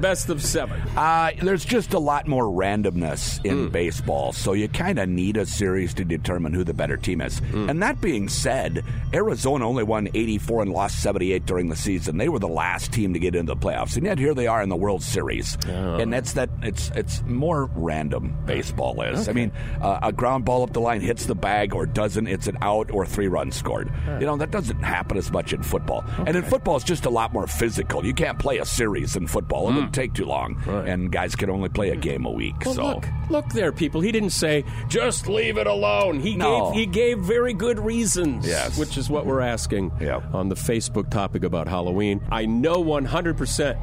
best 0.00 0.28
of 0.28 0.42
seven? 0.42 0.80
Uh, 0.96 1.32
there's 1.42 1.64
just 1.64 1.92
a 1.94 1.98
lot 1.98 2.26
more 2.26 2.44
randomness 2.44 3.44
in 3.44 3.68
baseball, 3.70 4.32
so 4.32 4.52
you 4.52 4.68
kind 4.68 4.98
of 4.98 5.08
need 5.08 5.36
a 5.36 5.46
series 5.46 5.92
to 5.94 6.04
determine 6.04 6.52
who 6.52 6.64
the 6.64 6.74
better 6.74 6.96
team 6.96 7.20
is. 7.20 7.38
Hmm. 7.40 7.68
And 7.68 7.82
that 7.82 8.00
being 8.00 8.28
said, 8.28 8.84
Arizona 9.12 9.68
only 9.68 9.82
won 9.84 10.08
84 10.14 10.62
and 10.62 10.72
lost 10.72 11.02
78 11.02 11.44
during 11.46 11.68
the 11.68 11.76
season. 11.76 12.16
They 12.18 12.28
were 12.28 12.38
the 12.38 12.45
last 12.48 12.92
team 12.92 13.12
to 13.14 13.18
get 13.18 13.34
into 13.34 13.54
the 13.54 13.60
playoffs, 13.60 13.96
and 13.96 14.04
yet 14.06 14.18
here 14.18 14.34
they 14.34 14.46
are 14.46 14.62
in 14.62 14.68
the 14.68 14.76
World 14.76 15.02
Series. 15.02 15.56
And 15.66 16.12
that's 16.12 16.32
that. 16.34 16.50
It's 16.62 16.90
it's 16.94 17.22
more 17.26 17.70
random 17.74 18.36
baseball 18.46 19.00
is. 19.02 19.28
I 19.28 19.32
mean, 19.32 19.52
uh, 19.80 20.00
a 20.02 20.12
ground 20.12 20.44
ball 20.44 20.62
up 20.62 20.72
the 20.72 20.80
line 20.80 21.00
hits 21.00 21.26
the 21.26 21.34
bag 21.34 21.74
or 21.74 21.86
doesn't. 21.86 22.26
It's 22.26 22.46
an 22.46 22.58
out 22.62 22.90
or 22.90 23.06
three 23.06 23.28
runs 23.28 23.56
scored. 23.56 23.90
You 24.20 24.26
know 24.26 24.36
that 24.36 24.50
doesn't 24.50 24.82
happen 24.82 25.16
as 25.16 25.30
much 25.30 25.52
in 25.52 25.62
football. 25.62 26.04
And 26.18 26.36
in 26.36 26.42
football, 26.42 26.76
it's 26.76 26.84
just 26.84 27.06
a 27.06 27.10
lot 27.10 27.32
more 27.32 27.46
physical. 27.46 28.04
You 28.04 28.14
can't 28.14 28.38
play 28.38 28.58
a 28.58 28.64
series 28.64 29.16
in 29.16 29.26
football; 29.26 29.68
it 29.70 29.74
would 29.74 29.92
take 29.92 30.14
too 30.14 30.26
long, 30.26 30.56
and 30.66 31.10
guys 31.10 31.34
can 31.36 31.50
only 31.50 31.68
play 31.68 31.90
a 31.90 31.96
game 31.96 32.24
a 32.26 32.30
week. 32.30 32.54
Well, 32.64 32.74
so. 32.74 32.84
look, 32.86 33.06
look 33.30 33.48
there, 33.50 33.72
people. 33.72 34.00
He 34.00 34.12
didn't 34.12 34.30
say 34.30 34.64
just 34.88 35.28
leave 35.28 35.58
it 35.58 35.66
alone. 35.66 36.20
He 36.20 36.36
No. 36.36 36.70
gave 36.70 36.74
he 36.80 36.86
gave 36.86 37.18
very 37.20 37.52
good 37.52 37.78
reasons. 37.78 38.46
Yes. 38.46 38.78
which 38.78 38.96
is 38.98 39.08
what 39.10 39.26
we're 39.26 39.40
asking 39.40 39.92
Yeah. 40.00 40.20
on 40.32 40.48
the 40.48 40.54
Facebook 40.54 41.10
topic 41.10 41.44
about 41.44 41.68
Halloween. 41.68 42.20
I 42.36 42.44
know 42.44 42.80
100 42.80 43.36
percent 43.38 43.78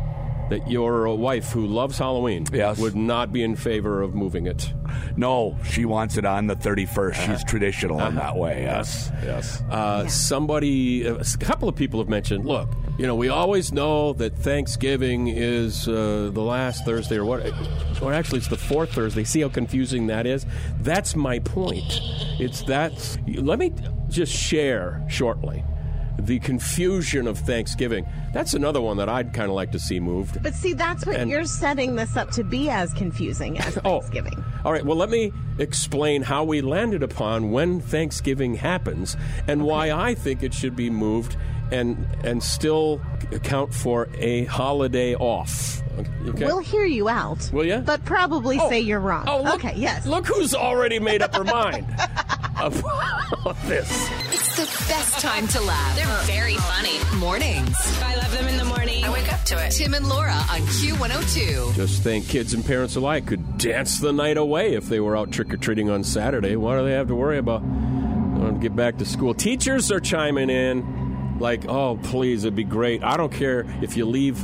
that 0.49 0.69
your 0.69 1.15
wife, 1.15 1.51
who 1.51 1.65
loves 1.65 1.97
Halloween, 1.97 2.45
Yes. 2.53 2.77
would 2.77 2.95
not 2.95 3.31
be 3.31 3.41
in 3.41 3.55
favor 3.55 4.01
of 4.01 4.13
moving 4.13 4.45
it. 4.45 4.71
No, 5.15 5.57
she 5.67 5.85
wants 5.85 6.17
it 6.17 6.25
on 6.25 6.45
the 6.47 6.55
31st. 6.55 7.11
Uh-huh. 7.17 7.33
She's 7.37 7.43
traditional 7.45 7.99
in 8.01 8.15
that 8.15 8.35
way. 8.35 8.61
Yes, 8.63 9.09
yes. 9.23 9.63
Uh, 9.71 10.05
Somebody, 10.07 11.05
a 11.07 11.23
couple 11.39 11.67
of 11.69 11.75
people 11.75 11.99
have 11.99 12.09
mentioned. 12.09 12.45
Look, 12.45 12.69
you 12.99 13.07
know, 13.07 13.15
we 13.15 13.29
always 13.29 13.71
know 13.71 14.13
that 14.13 14.37
Thanksgiving 14.37 15.29
is 15.29 15.87
uh, 15.87 16.29
the 16.31 16.41
last 16.41 16.85
Thursday, 16.85 17.15
or 17.17 17.25
what? 17.25 17.41
Or 18.03 18.13
actually, 18.13 18.39
it's 18.39 18.49
the 18.49 18.57
fourth 18.57 18.91
Thursday. 18.93 19.23
See 19.23 19.41
how 19.41 19.49
confusing 19.49 20.07
that 20.07 20.27
is. 20.27 20.45
That's 20.81 21.15
my 21.15 21.39
point. 21.39 21.99
It's 22.39 22.61
that. 22.63 23.17
Let 23.27 23.57
me 23.57 23.71
just 24.09 24.31
share 24.33 25.03
shortly 25.09 25.63
the 26.19 26.39
confusion 26.39 27.27
of 27.27 27.39
Thanksgiving. 27.39 28.05
That's 28.33 28.53
another 28.53 28.79
one 28.81 28.97
that 28.97 29.09
I'd 29.09 29.33
kind 29.33 29.49
of 29.49 29.55
like 29.55 29.71
to 29.71 29.79
see 29.79 29.99
moved. 29.99 30.41
But 30.43 30.53
see, 30.53 30.73
that's 30.73 31.05
what 31.05 31.15
And- 31.15 31.29
you're 31.29 31.45
setting 31.45 31.95
this 31.95 32.15
up 32.15 32.29
to 32.31 32.43
be 32.43 32.69
as 32.69 32.93
confusing 32.93 33.59
as 33.59 33.77
Oh. 33.85 33.99
Thanksgiving. 34.01 34.43
All 34.63 34.71
right, 34.71 34.85
well, 34.85 34.97
let 34.97 35.09
me 35.09 35.31
explain 35.59 36.21
how 36.21 36.43
we 36.43 36.61
landed 36.61 37.03
upon 37.03 37.51
when 37.51 37.79
Thanksgiving 37.81 38.55
happens 38.55 39.17
and 39.47 39.63
why 39.63 39.91
I 39.91 40.13
think 40.15 40.43
it 40.43 40.53
should 40.53 40.75
be 40.75 40.89
moved 40.89 41.35
and 41.71 42.05
and 42.23 42.43
still 42.43 43.01
account 43.31 43.73
for 43.73 44.07
a 44.19 44.45
holiday 44.45 45.15
off. 45.15 45.81
Okay? 46.27 46.45
We'll 46.45 46.59
hear 46.59 46.85
you 46.85 47.09
out. 47.09 47.49
Will 47.51 47.65
you? 47.65 47.77
But 47.79 48.03
probably 48.05 48.59
Oh. 48.59 48.69
say 48.69 48.79
you're 48.79 48.99
wrong. 48.99 49.25
Oh, 49.27 49.41
look, 49.41 49.55
okay, 49.65 49.73
yes. 49.75 50.05
Look 50.05 50.27
who's 50.27 50.53
already 50.53 50.99
made 50.99 51.21
up 51.21 51.33
her 51.35 51.43
mind 51.43 51.87
about 52.57 53.57
this. 53.65 53.89
It's 54.55 54.61
It's 54.61 54.85
the 54.87 54.93
best 54.93 55.19
time 55.19 55.47
to 55.47 55.61
laugh. 55.61 55.95
They're 55.95 56.35
very 56.35 56.57
funny. 56.57 56.99
Mornings. 57.17 57.75
I 58.03 58.15
love 58.17 58.31
them 58.31 58.47
in 58.47 58.57
the 58.57 58.65
morning. 58.65 59.03
I 59.03 59.11
wake 59.11 59.33
up 59.33 59.43
to 59.45 59.65
it. 59.65 59.71
Tim 59.71 59.95
and 59.95 60.07
Laura 60.07 60.31
on 60.31 60.61
Q102. 60.61 61.73
Just 61.73 62.03
think 62.03 62.27
kids 62.27 62.53
and 62.53 62.63
parents 62.63 62.95
alike 62.95 63.25
could 63.25 63.57
dance 63.57 63.97
the 63.97 64.13
night 64.13 64.37
away 64.37 64.75
if 64.75 64.89
they 64.89 64.99
were 64.99 65.17
out 65.17 65.31
trick 65.31 65.51
or 65.51 65.57
treating 65.57 65.89
on 65.89 66.03
Saturday. 66.03 66.55
What 66.55 66.77
do 66.77 66.85
they 66.85 66.91
have 66.91 67.07
to 67.07 67.15
worry 67.15 67.39
about? 67.39 67.63
Want 67.63 68.55
to 68.55 68.59
get 68.61 68.75
back 68.75 68.99
to 68.99 69.05
school. 69.05 69.33
Teachers 69.33 69.91
are 69.91 69.99
chiming 69.99 70.51
in 70.51 71.39
like, 71.39 71.67
oh, 71.67 71.97
please, 72.03 72.43
it'd 72.43 72.55
be 72.55 72.63
great. 72.63 73.03
I 73.03 73.17
don't 73.17 73.33
care 73.33 73.65
if 73.81 73.97
you 73.97 74.05
leave 74.05 74.37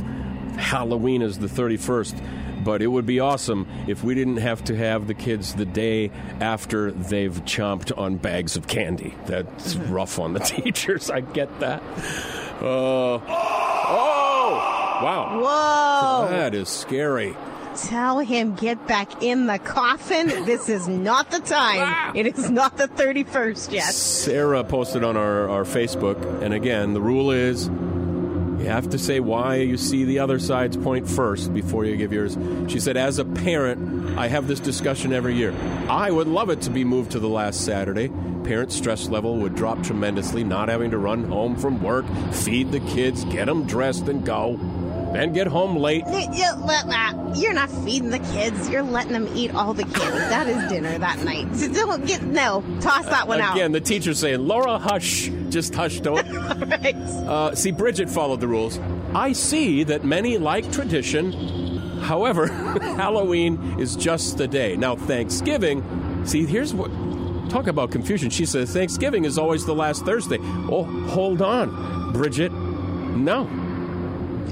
Halloween 0.56 1.22
as 1.22 1.38
the 1.38 1.46
31st, 1.46 2.49
but 2.64 2.82
it 2.82 2.86
would 2.88 3.06
be 3.06 3.20
awesome 3.20 3.66
if 3.86 4.02
we 4.04 4.14
didn't 4.14 4.38
have 4.38 4.64
to 4.64 4.76
have 4.76 5.06
the 5.06 5.14
kids 5.14 5.54
the 5.54 5.66
day 5.66 6.10
after 6.40 6.90
they've 6.90 7.44
chomped 7.44 7.96
on 7.96 8.16
bags 8.16 8.56
of 8.56 8.66
candy. 8.66 9.14
That's 9.26 9.76
rough 9.76 10.18
on 10.18 10.32
the 10.32 10.40
teachers. 10.40 11.10
I 11.10 11.20
get 11.20 11.60
that. 11.60 11.82
Uh, 12.60 13.18
oh! 13.18 14.30
Wow. 15.02 15.40
Whoa! 15.40 16.28
That 16.30 16.54
is 16.54 16.68
scary. 16.68 17.34
Tell 17.76 18.18
him 18.18 18.56
get 18.56 18.86
back 18.86 19.22
in 19.22 19.46
the 19.46 19.58
coffin. 19.58 20.26
This 20.44 20.68
is 20.68 20.88
not 20.88 21.30
the 21.30 21.38
time. 21.38 22.16
It 22.16 22.26
is 22.26 22.50
not 22.50 22.76
the 22.76 22.88
31st 22.88 23.72
yet. 23.72 23.94
Sarah 23.94 24.64
posted 24.64 25.04
on 25.04 25.16
our, 25.16 25.48
our 25.48 25.62
Facebook, 25.62 26.42
and 26.42 26.52
again, 26.52 26.94
the 26.94 27.00
rule 27.00 27.30
is 27.30 27.70
you 28.60 28.66
have 28.66 28.90
to 28.90 28.98
say 28.98 29.20
why 29.20 29.56
you 29.56 29.78
see 29.78 30.04
the 30.04 30.18
other 30.18 30.38
side's 30.38 30.76
point 30.76 31.08
first 31.08 31.54
before 31.54 31.86
you 31.86 31.96
give 31.96 32.12
yours. 32.12 32.36
She 32.68 32.78
said, 32.78 32.96
As 32.98 33.18
a 33.18 33.24
parent, 33.24 34.18
I 34.18 34.28
have 34.28 34.48
this 34.48 34.60
discussion 34.60 35.14
every 35.14 35.34
year. 35.34 35.54
I 35.88 36.10
would 36.10 36.28
love 36.28 36.50
it 36.50 36.60
to 36.62 36.70
be 36.70 36.84
moved 36.84 37.12
to 37.12 37.20
the 37.20 37.28
last 37.28 37.64
Saturday. 37.64 38.08
Parent 38.44 38.70
stress 38.70 39.08
level 39.08 39.36
would 39.38 39.54
drop 39.54 39.82
tremendously, 39.82 40.44
not 40.44 40.68
having 40.68 40.90
to 40.90 40.98
run 40.98 41.24
home 41.24 41.56
from 41.56 41.82
work, 41.82 42.04
feed 42.32 42.70
the 42.70 42.80
kids, 42.80 43.24
get 43.24 43.46
them 43.46 43.66
dressed, 43.66 44.08
and 44.08 44.26
go. 44.26 44.58
Then 45.12 45.32
get 45.32 45.46
home 45.46 45.76
late. 45.76 46.04
You're 47.34 47.52
not 47.52 47.70
feeding 47.84 48.10
the 48.10 48.20
kids. 48.32 48.68
You're 48.68 48.82
letting 48.82 49.12
them 49.12 49.28
eat 49.34 49.54
all 49.54 49.74
the 49.74 49.84
candy. 49.84 50.18
That 50.30 50.46
is 50.46 50.70
dinner 50.70 50.96
that 50.98 51.18
night. 51.24 51.56
So 51.56 51.72
don't 51.72 52.06
get 52.06 52.22
no. 52.22 52.62
Toss 52.80 53.04
that 53.06 53.26
one 53.26 53.40
out. 53.40 53.56
Again, 53.56 53.72
the 53.72 53.80
teacher's 53.80 54.18
saying, 54.20 54.46
Laura, 54.46 54.78
hush. 54.78 55.28
Just 55.48 55.74
hush, 55.74 56.00
don't. 56.00 56.26
Right. 56.70 56.94
Uh, 56.94 57.54
see, 57.54 57.72
Bridget 57.72 58.08
followed 58.08 58.40
the 58.40 58.46
rules. 58.46 58.78
I 59.14 59.32
see 59.32 59.82
that 59.84 60.04
many 60.04 60.38
like 60.38 60.70
tradition. 60.70 61.32
However, 62.00 62.46
Halloween 62.80 63.78
is 63.78 63.96
just 63.96 64.38
the 64.38 64.46
day. 64.46 64.76
Now, 64.76 64.94
Thanksgiving, 64.96 66.24
see, 66.24 66.46
here's 66.46 66.72
what. 66.72 66.90
Talk 67.50 67.66
about 67.66 67.90
confusion. 67.90 68.30
She 68.30 68.46
says 68.46 68.72
Thanksgiving 68.72 69.24
is 69.24 69.36
always 69.36 69.66
the 69.66 69.74
last 69.74 70.04
Thursday. 70.04 70.38
Oh, 70.40 70.84
hold 71.08 71.42
on, 71.42 72.12
Bridget. 72.12 72.52
No. 72.52 73.44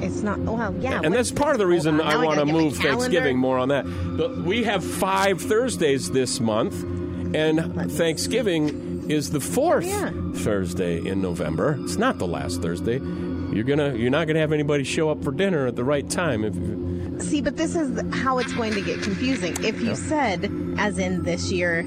It's 0.03 0.23
not. 0.23 0.39
Oh, 0.41 0.55
well, 0.55 0.75
yeah. 0.81 1.01
And 1.03 1.15
that's 1.15 1.31
part 1.31 1.53
of 1.53 1.59
the 1.59 1.65
oh, 1.65 1.69
reason 1.69 2.01
on, 2.01 2.07
I 2.07 2.17
want 2.17 2.39
to 2.39 2.45
gotta 2.45 2.47
get 2.47 2.55
my 2.55 2.61
move. 2.61 2.77
Thanksgiving 2.77 3.39
more 3.39 3.59
on 3.59 3.69
that. 3.69 3.85
But 4.17 4.39
we 4.39 4.65
have 4.65 4.85
five 4.85 5.41
Thursdays 5.41 6.11
this 6.11 6.41
month, 6.41 6.83
and 7.35 7.91
Thanksgiving 7.93 9.11
is 9.11 9.31
the 9.31 9.41
fourth 9.41 9.87
Yeah. 9.87 10.13
Thursday 10.35 11.05
in 11.07 11.21
November. 11.21 11.79
It's 11.81 11.97
not 11.97 12.19
the 12.19 12.27
last 12.27 12.63
Thursday. 12.63 12.99
You're 12.99 13.65
gonna, 13.65 13.95
you're 13.95 14.11
not 14.11 14.27
gonna 14.27 14.41
have 14.41 14.53
anybody 14.53 14.85
show 14.85 15.11
up 15.11 15.25
for 15.25 15.33
dinner 15.33 15.67
at 15.67 15.77
the 15.77 15.85
right 15.85 16.09
time. 16.09 16.45
If 16.45 16.55
See, 17.23 17.41
but 17.41 17.57
this 17.57 17.75
is 17.75 18.01
how 18.15 18.39
it's 18.39 18.53
going 18.53 18.75
to 18.75 18.81
get 18.81 19.03
confusing. 19.03 19.57
If 19.65 19.81
you 19.81 19.97
said, 19.97 20.53
as 20.79 20.99
in 20.99 21.25
this 21.25 21.51
year, 21.51 21.83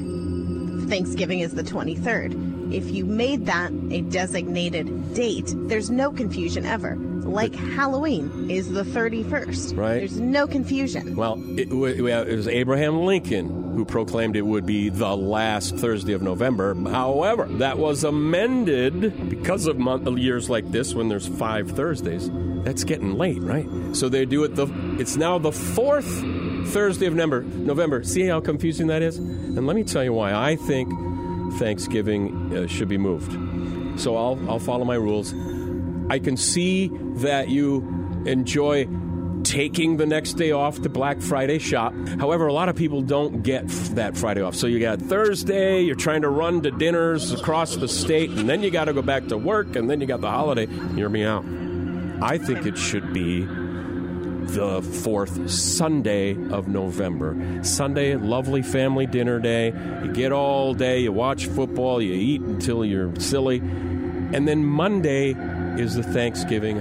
Thanksgiving 0.89 1.39
is 1.39 1.53
the 1.53 1.63
23rd, 1.63 2.73
if 2.73 2.91
you 2.91 3.05
made 3.05 3.45
that 3.45 3.71
a 3.91 4.01
designated 4.01 5.13
date, 5.13 5.53
there's 5.55 5.89
no 5.89 6.11
confusion 6.11 6.65
ever. 6.65 6.97
Like 7.31 7.55
Halloween 7.55 8.49
is 8.49 8.71
the 8.71 8.83
31st. 8.83 9.77
Right. 9.77 9.99
There's 9.99 10.19
no 10.19 10.47
confusion. 10.47 11.15
well, 11.15 11.41
it, 11.57 11.71
it 11.71 12.01
was 12.35 12.47
Abraham 12.47 13.05
Lincoln 13.05 13.61
who 13.73 13.85
proclaimed 13.85 14.35
it 14.35 14.41
would 14.41 14.65
be 14.65 14.89
the 14.89 15.15
last 15.15 15.75
Thursday 15.77 16.13
of 16.13 16.21
November. 16.21 16.75
However, 16.75 17.45
that 17.45 17.77
was 17.77 18.03
amended 18.03 19.29
because 19.29 19.65
of 19.65 19.79
month, 19.79 20.07
years 20.19 20.49
like 20.49 20.69
this 20.71 20.93
when 20.93 21.07
there's 21.07 21.27
five 21.27 21.71
Thursdays. 21.71 22.29
That's 22.63 22.83
getting 22.83 23.17
late, 23.17 23.41
right? 23.41 23.67
So 23.95 24.09
they 24.09 24.25
do 24.25 24.43
it 24.43 24.55
the. 24.55 24.67
It's 24.99 25.15
now 25.15 25.39
the 25.39 25.51
fourth 25.51 26.05
Thursday 26.67 27.05
of 27.05 27.13
November. 27.13 27.41
November. 27.41 28.03
See 28.03 28.25
how 28.27 28.39
confusing 28.39 28.87
that 28.87 29.01
is? 29.01 29.17
And 29.17 29.65
let 29.65 29.75
me 29.75 29.83
tell 29.83 30.03
you 30.03 30.13
why 30.13 30.33
I 30.33 30.57
think 30.57 30.91
Thanksgiving 31.57 32.55
uh, 32.55 32.67
should 32.67 32.89
be 32.89 32.97
moved. 32.97 33.31
So 33.99 34.15
I'll 34.15 34.39
I'll 34.49 34.59
follow 34.59 34.85
my 34.85 34.95
rules. 34.95 35.33
I 36.11 36.19
can 36.19 36.35
see 36.35 36.89
that 37.23 37.47
you 37.47 37.87
enjoy 38.25 38.85
taking 39.43 39.95
the 39.95 40.05
next 40.05 40.33
day 40.33 40.51
off 40.51 40.81
to 40.81 40.89
Black 40.89 41.21
Friday 41.21 41.57
shop. 41.57 41.93
However, 42.19 42.47
a 42.47 42.53
lot 42.53 42.67
of 42.67 42.75
people 42.75 43.01
don't 43.01 43.43
get 43.43 43.65
that 43.95 44.17
Friday 44.17 44.41
off. 44.41 44.53
So 44.53 44.67
you 44.67 44.81
got 44.81 44.99
Thursday, 44.99 45.79
you're 45.83 45.95
trying 45.95 46.23
to 46.23 46.29
run 46.29 46.63
to 46.63 46.71
dinners 46.71 47.31
across 47.31 47.77
the 47.77 47.87
state, 47.87 48.29
and 48.29 48.49
then 48.49 48.61
you 48.61 48.71
got 48.71 48.85
to 48.85 48.93
go 48.93 49.01
back 49.01 49.27
to 49.27 49.37
work, 49.37 49.77
and 49.77 49.89
then 49.89 50.01
you 50.01 50.05
got 50.05 50.19
the 50.19 50.29
holiday. 50.29 50.65
Hear 50.95 51.07
me 51.07 51.23
out. 51.23 51.45
I 52.21 52.37
think 52.37 52.65
it 52.65 52.77
should 52.77 53.13
be 53.13 53.45
the 53.45 54.81
fourth 54.81 55.49
Sunday 55.49 56.31
of 56.49 56.67
November. 56.67 57.63
Sunday, 57.63 58.17
lovely 58.17 58.63
family 58.63 59.05
dinner 59.05 59.39
day. 59.39 59.67
You 60.03 60.11
get 60.11 60.33
all 60.33 60.73
day, 60.73 60.99
you 60.99 61.13
watch 61.13 61.45
football, 61.45 62.01
you 62.01 62.13
eat 62.13 62.41
until 62.41 62.83
you're 62.83 63.15
silly. 63.17 63.59
And 64.33 64.47
then 64.47 64.65
Monday 64.65 65.35
is 65.77 65.95
the 65.95 66.03
Thanksgiving, 66.03 66.77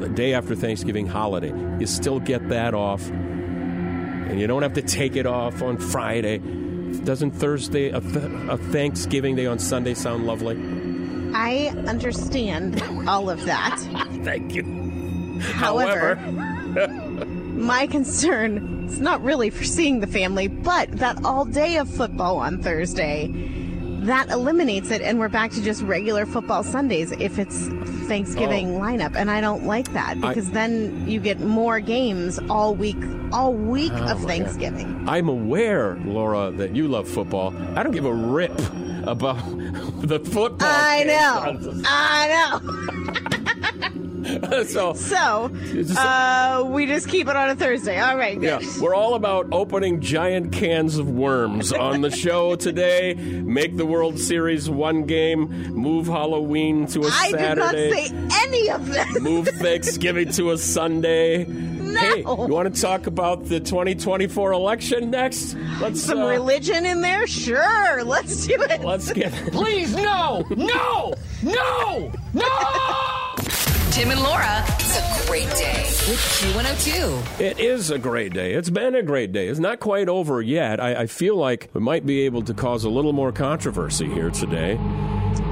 the 0.00 0.08
day 0.08 0.34
after 0.34 0.54
Thanksgiving 0.54 1.06
holiday. 1.06 1.52
You 1.78 1.86
still 1.86 2.20
get 2.20 2.48
that 2.48 2.74
off. 2.74 3.08
And 3.10 4.40
you 4.40 4.46
don't 4.46 4.62
have 4.62 4.74
to 4.74 4.82
take 4.82 5.16
it 5.16 5.26
off 5.26 5.62
on 5.62 5.76
Friday. 5.76 6.38
Doesn't 6.38 7.32
Thursday, 7.32 7.90
a, 7.90 8.00
th- 8.00 8.30
a 8.48 8.56
Thanksgiving 8.56 9.36
day 9.36 9.46
on 9.46 9.58
Sunday 9.58 9.94
sound 9.94 10.26
lovely? 10.26 10.56
I 11.34 11.74
understand 11.86 12.82
all 13.08 13.28
of 13.28 13.44
that. 13.44 13.78
Thank 14.22 14.54
you. 14.54 15.40
However, 15.40 16.16
my 17.54 17.86
concern 17.86 18.86
is 18.86 19.00
not 19.00 19.22
really 19.22 19.50
for 19.50 19.64
seeing 19.64 20.00
the 20.00 20.06
family, 20.06 20.48
but 20.48 20.90
that 20.92 21.24
all 21.24 21.44
day 21.44 21.76
of 21.76 21.88
football 21.90 22.38
on 22.38 22.62
Thursday, 22.62 23.28
that 24.04 24.30
eliminates 24.30 24.90
it, 24.90 25.00
and 25.02 25.18
we're 25.18 25.28
back 25.28 25.50
to 25.52 25.62
just 25.62 25.82
regular 25.82 26.26
football 26.26 26.62
Sundays 26.62 27.12
if 27.12 27.38
it's 27.38 27.68
Thanksgiving 28.06 28.76
Oh. 28.76 28.80
lineup. 28.80 29.16
And 29.16 29.30
I 29.30 29.40
don't 29.40 29.64
like 29.64 29.92
that 29.94 30.20
because 30.20 30.50
then 30.50 31.04
you 31.08 31.20
get 31.20 31.40
more 31.40 31.80
games 31.80 32.38
all 32.50 32.74
week, 32.74 32.96
all 33.32 33.52
week 33.54 33.92
Oh, 33.94 34.12
of 34.12 34.22
Thanksgiving. 34.24 35.04
I'm 35.08 35.28
aware, 35.28 35.96
Laura, 36.04 36.50
that 36.52 36.74
you 36.76 36.88
love 36.88 37.08
football. 37.08 37.54
I 37.74 37.82
don't 37.82 37.92
give 37.92 38.04
a 38.04 38.12
rip 38.12 38.52
about 39.06 39.36
the 40.02 40.20
football. 40.20 40.68
I 40.70 41.04
know. 41.04 41.82
I 41.86 42.28
know. 42.60 44.00
so, 44.66 44.94
So, 44.94 45.50
uh, 45.98 46.64
we 46.66 46.86
just 46.86 47.08
keep 47.08 47.28
it 47.28 47.36
on 47.36 47.50
a 47.50 47.56
Thursday. 47.56 48.00
All 48.00 48.16
right, 48.16 48.40
yeah, 48.40 48.60
we're 48.80 48.94
all 48.94 49.14
about 49.14 49.46
opening 49.52 50.00
giant 50.00 50.52
cans 50.52 50.96
of 50.98 51.10
worms 51.10 51.72
on 51.72 52.00
the 52.00 52.10
show 52.10 52.56
today. 52.56 53.14
Make 53.14 53.76
the 53.76 53.86
World 53.86 54.18
Series 54.18 54.70
one 54.70 55.04
game. 55.04 55.48
Move 55.74 56.06
Halloween 56.06 56.86
to 56.88 57.02
a 57.02 57.06
I 57.06 57.30
Saturday. 57.30 57.42
I 57.42 58.06
did 58.06 58.12
not 58.12 58.30
say 58.30 58.44
any 58.44 58.70
of 58.70 58.86
this. 58.86 59.20
Move 59.20 59.48
Thanksgiving 59.58 60.30
to 60.32 60.52
a 60.52 60.58
Sunday. 60.58 61.44
Hey, 61.44 62.20
you 62.20 62.24
want 62.24 62.74
to 62.74 62.80
talk 62.80 63.06
about 63.06 63.44
the 63.44 63.60
2024 63.60 64.52
election 64.52 65.10
next? 65.10 65.54
Let's 65.80 66.02
Some 66.02 66.20
uh, 66.20 66.26
religion 66.28 66.84
in 66.86 67.02
there? 67.02 67.26
Sure, 67.26 68.02
let's 68.02 68.46
do 68.46 68.60
it. 68.62 68.80
Let's 68.80 69.12
get. 69.12 69.32
Please, 69.52 69.94
no! 69.94 70.44
No! 70.56 71.14
No! 71.42 72.12
No! 72.32 73.20
Tim 73.94 74.10
and 74.10 74.20
Laura. 74.20 74.64
It's 74.80 74.96
a 74.98 75.26
great 75.28 75.48
day 75.50 75.84
with 76.08 76.18
Q102. 76.18 77.38
It 77.40 77.60
is 77.60 77.92
a 77.92 77.98
great 77.98 78.32
day. 78.32 78.54
It's 78.54 78.68
been 78.68 78.96
a 78.96 79.04
great 79.04 79.30
day. 79.30 79.46
It's 79.46 79.60
not 79.60 79.78
quite 79.78 80.08
over 80.08 80.42
yet. 80.42 80.80
I, 80.80 81.02
I 81.02 81.06
feel 81.06 81.36
like 81.36 81.70
we 81.74 81.80
might 81.80 82.04
be 82.04 82.22
able 82.22 82.42
to 82.42 82.54
cause 82.54 82.82
a 82.82 82.88
little 82.90 83.12
more 83.12 83.30
controversy 83.30 84.08
here 84.08 84.30
today. 84.30 84.78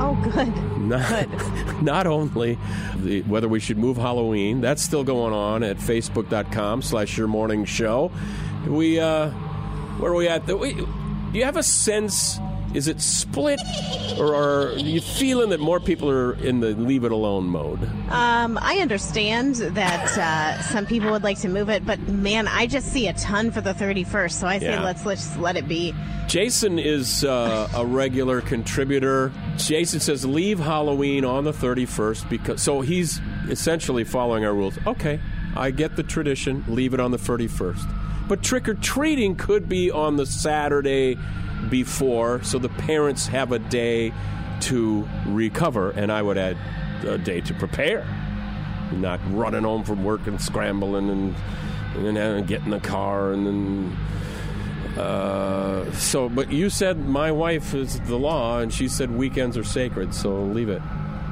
Oh, 0.01 0.19
good. 0.25 0.49
Not, 0.81 1.83
not 1.85 2.09
only 2.09 2.59
the, 2.97 3.23
whether 3.23 3.47
we 3.47 3.61
should 3.61 3.79
move 3.79 3.97
Halloween, 3.97 4.61
that's 4.61 4.83
still 4.83 5.05
going 5.05 5.33
on 5.33 5.63
at 5.63 5.77
facebook.com 5.77 6.83
slash 6.83 7.17
your 7.17 7.29
morning 7.29 7.65
show. 7.65 8.11
We, 8.67 8.99
uh, 8.99 9.31
where 10.01 10.11
are 10.11 10.17
we 10.17 10.27
at? 10.27 10.49
The, 10.49 10.57
we, 10.57 10.75
do 10.75 10.89
you 11.33 11.45
have 11.45 11.57
a 11.57 11.63
sense 11.63 12.41
is 12.75 12.89
it 12.89 13.01
split, 13.01 13.61
or 14.19 14.35
are 14.35 14.73
you 14.79 15.01
feeling 15.01 15.51
that 15.51 15.61
more 15.61 15.79
people 15.79 16.11
are 16.11 16.33
in 16.35 16.61
the 16.61 16.69
leave 16.71 17.05
it 17.05 17.13
alone 17.13 17.45
mode? 17.45 17.83
Um, 18.11 18.59
I 18.61 18.79
understand 18.79 19.57
that 19.57 20.17
uh, 20.19 20.63
some 20.63 20.87
people 20.87 21.11
would 21.11 21.23
like 21.23 21.39
to 21.41 21.49
move 21.49 21.69
it, 21.69 21.85
but 21.85 22.01
man, 22.09 22.49
I 22.49 22.67
just 22.67 22.93
see 22.93 23.09
a 23.09 23.13
ton 23.15 23.51
for 23.51 23.61
the 23.61 23.75
31st. 23.75 24.33
So 24.33 24.47
I 24.47 24.59
say 24.59 24.67
Yeah. 24.71 24.83
let's 24.85 25.05
let's 25.05 25.37
let 25.37 25.57
it 25.57 25.69
be. 25.69 25.95
Jason 26.29 26.79
is 26.79 27.25
uh, 27.25 27.69
a 27.75 27.85
regular 27.85 28.41
contributor. 28.41 29.33
Jason 29.59 30.01
says 30.01 30.25
leave 30.25 30.59
Halloween 30.59 31.25
on 31.25 31.45
the 31.45 31.53
31st 31.53 32.29
because 32.31 32.63
so 32.63 32.81
he's 32.81 33.21
essentially 33.49 34.05
following 34.05 34.45
our 34.45 34.55
rules. 34.55 34.79
Okay, 34.87 35.21
I 35.57 35.71
get 35.73 35.97
the 35.97 36.03
tradition. 36.03 36.65
Leave 36.69 36.95
it 36.95 37.01
on 37.01 37.11
the 37.11 37.19
31st. 37.19 38.29
But 38.29 38.43
trick 38.43 38.67
or 38.69 38.75
treating 38.75 39.35
could 39.37 39.69
be 39.69 39.91
on 39.91 40.17
the 40.17 40.25
Saturday 40.25 41.19
before, 41.69 42.43
so 42.43 42.59
the 42.59 42.69
parents 42.69 43.27
have 43.27 43.53
a 43.53 43.59
day 43.59 44.13
to 44.63 45.09
recover, 45.27 45.91
and 45.91 46.11
I 46.13 46.23
would 46.23 46.39
add 46.39 46.57
a 47.07 47.19
day 47.19 47.41
to 47.43 47.55
prepare. 47.55 48.07
Not 48.93 49.21
running 49.31 49.63
home 49.63 49.85
from 49.85 50.05
work 50.05 50.27
and 50.27 50.41
scrambling 50.41 51.09
and, 51.09 51.35
and 51.97 52.17
then 52.17 52.45
get 52.45 52.63
in 52.63 52.71
the 52.71 52.81
car 52.81 53.33
and 53.33 53.47
then 53.47 53.97
uh, 54.97 55.91
so, 55.93 56.29
but 56.29 56.53
you 56.53 56.69
said 56.69 57.09
my 57.09 57.33
wife 57.33 57.75
is 57.75 57.99
the 58.01 58.19
law, 58.19 58.59
and 58.59 58.73
she 58.73 58.89
said 58.89 59.11
weekends 59.11 59.57
are 59.57 59.65
sacred, 59.65 60.15
so 60.15 60.43
leave 60.43 60.69
it. 60.69 60.83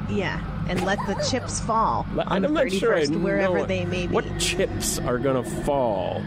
Yeah, 0.09 0.41
and 0.67 0.83
let 0.83 0.97
the 1.05 1.13
chips 1.29 1.59
fall 1.59 2.07
on 2.17 2.27
I'm 2.27 2.41
the 2.41 2.47
not 2.49 2.65
31st, 2.65 2.79
sure 2.79 2.97
I 2.97 3.05
wherever 3.05 3.59
know 3.59 3.65
they 3.65 3.85
may 3.85 4.07
be. 4.07 4.13
What 4.13 4.39
chips 4.39 4.97
are 4.99 5.19
going 5.19 5.43
to 5.43 5.49
fall? 5.63 6.23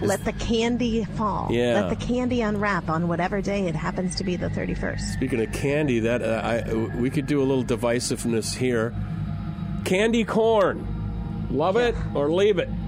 Let 0.00 0.24
the 0.24 0.32
candy 0.32 1.04
fall. 1.04 1.48
Yeah. 1.50 1.80
Let 1.80 1.98
the 1.98 2.06
candy 2.06 2.40
unwrap 2.42 2.88
on 2.88 3.08
whatever 3.08 3.40
day 3.40 3.66
it 3.66 3.74
happens 3.74 4.14
to 4.16 4.24
be 4.24 4.36
the 4.36 4.48
31st. 4.48 5.00
Speaking 5.00 5.40
of 5.40 5.52
candy, 5.52 6.00
that 6.00 6.22
uh, 6.22 6.40
I 6.44 6.74
we 6.96 7.10
could 7.10 7.26
do 7.26 7.42
a 7.42 7.44
little 7.44 7.64
divisiveness 7.64 8.54
here. 8.54 8.94
Candy 9.84 10.24
corn, 10.24 10.86
love 11.50 11.76
it 11.76 11.94
or 12.14 12.30
leave 12.30 12.58
it. 12.58 12.68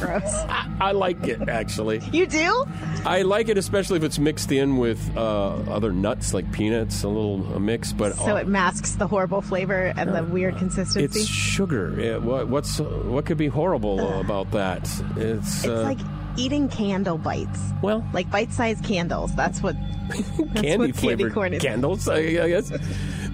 Gross. 0.00 0.22
I, 0.24 0.68
I 0.80 0.92
like 0.92 1.28
it 1.28 1.48
actually. 1.48 2.00
You 2.12 2.26
do? 2.26 2.64
I 3.04 3.22
like 3.22 3.48
it 3.48 3.58
especially 3.58 3.98
if 3.98 4.02
it's 4.04 4.18
mixed 4.18 4.50
in 4.50 4.78
with 4.78 4.98
uh, 5.16 5.48
other 5.70 5.92
nuts 5.92 6.34
like 6.34 6.50
peanuts, 6.50 7.02
a 7.04 7.08
little 7.08 7.44
a 7.54 7.60
mix. 7.60 7.92
But 7.92 8.14
So 8.16 8.36
uh, 8.36 8.40
it 8.40 8.48
masks 8.48 8.92
the 8.96 9.06
horrible 9.06 9.42
flavor 9.42 9.92
and 9.96 10.14
the 10.14 10.24
weird 10.24 10.56
consistency. 10.56 11.20
It's 11.20 11.28
sugar. 11.28 11.94
Yeah, 12.00 12.16
what, 12.16 12.48
what's 12.48 12.80
what 12.80 13.26
could 13.26 13.38
be 13.38 13.48
horrible 13.48 14.18
about 14.20 14.50
that? 14.52 14.82
It's, 15.16 15.58
It's 15.64 15.66
uh, 15.66 15.82
like 15.82 15.98
eating 16.36 16.68
candle 16.68 17.18
bites. 17.18 17.60
well, 17.82 18.04
Like 18.12 18.30
bite-sized 18.30 18.82
candles. 18.84 19.34
That's 19.36 19.62
what 19.62 19.76
that's 20.08 20.60
candy 20.62 20.76
what 20.78 20.96
flavored 20.96 21.34
corn 21.34 21.54
is. 21.54 21.62
candles. 21.62 22.08
I, 22.08 22.16
I 22.18 22.48
guess 22.48 22.72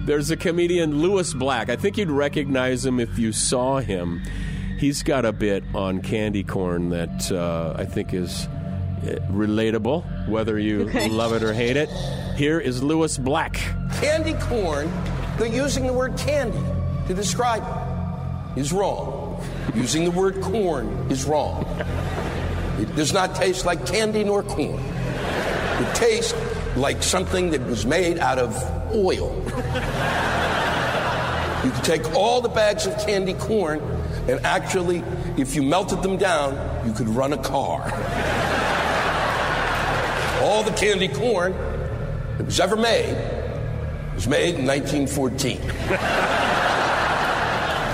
there's 0.07 0.31
a 0.31 0.37
comedian 0.37 1.01
Lewis 1.01 1.33
Black. 1.33 1.69
I 1.69 1.75
think 1.75 1.97
you'd 1.97 2.09
recognize 2.09 2.85
him 2.85 2.99
if 2.99 3.19
you 3.19 3.31
saw 3.33 3.79
him. 3.79 4.21
He's 4.79 5.03
got 5.03 5.25
a 5.25 5.31
bit 5.33 5.63
on 5.75 6.01
candy 6.01 6.43
corn 6.43 6.89
that 6.89 7.31
uh, 7.31 7.75
I 7.77 7.85
think 7.85 8.13
is 8.13 8.45
uh, 8.47 9.19
relatable, 9.31 10.27
whether 10.29 10.57
you 10.57 10.81
Okay. 10.89 11.09
love 11.09 11.33
it 11.33 11.43
or 11.43 11.53
hate 11.53 11.75
it. 11.77 11.89
Here 12.37 12.59
is 12.59 12.81
Lewis 12.81 13.17
Black. 13.17 13.55
Candy 13.99 14.33
corn, 14.45 14.89
they're 15.37 15.47
using 15.47 15.85
the 15.85 15.93
word 15.93 16.17
candy 16.17 16.57
to 17.07 17.13
describe 17.13 17.63
it, 18.55 18.59
is 18.59 18.71
wrong. 18.71 19.43
Using 19.75 20.05
the 20.05 20.11
word 20.11 20.39
corn 20.41 20.87
is 21.11 21.25
wrong. 21.25 21.65
It 22.79 22.95
does 22.95 23.11
not 23.11 23.35
taste 23.35 23.65
like 23.65 23.85
candy 23.85 24.23
nor 24.23 24.41
corn. 24.43 24.79
It 24.79 25.95
tastes 25.95 26.33
like 26.77 27.03
something 27.03 27.51
that 27.51 27.61
was 27.65 27.85
made 27.85 28.19
out 28.19 28.39
of 28.39 28.55
oil. 28.93 29.35
You 31.65 31.71
could 31.71 31.83
take 31.83 32.13
all 32.13 32.39
the 32.39 32.49
bags 32.49 32.85
of 32.85 32.97
candy 32.99 33.33
corn, 33.33 33.79
and 34.27 34.39
actually, 34.45 35.03
if 35.37 35.55
you 35.55 35.63
melted 35.63 36.01
them 36.03 36.15
down, 36.17 36.87
you 36.87 36.93
could 36.93 37.09
run 37.09 37.33
a 37.33 37.37
car. 37.37 37.81
All 40.43 40.63
the 40.63 40.71
candy 40.71 41.07
corn 41.07 41.53
that 42.37 42.45
was 42.45 42.59
ever 42.59 42.75
made 42.75 43.17
was 44.13 44.27
made 44.27 44.55
in 44.55 44.65
1914. 44.65 45.59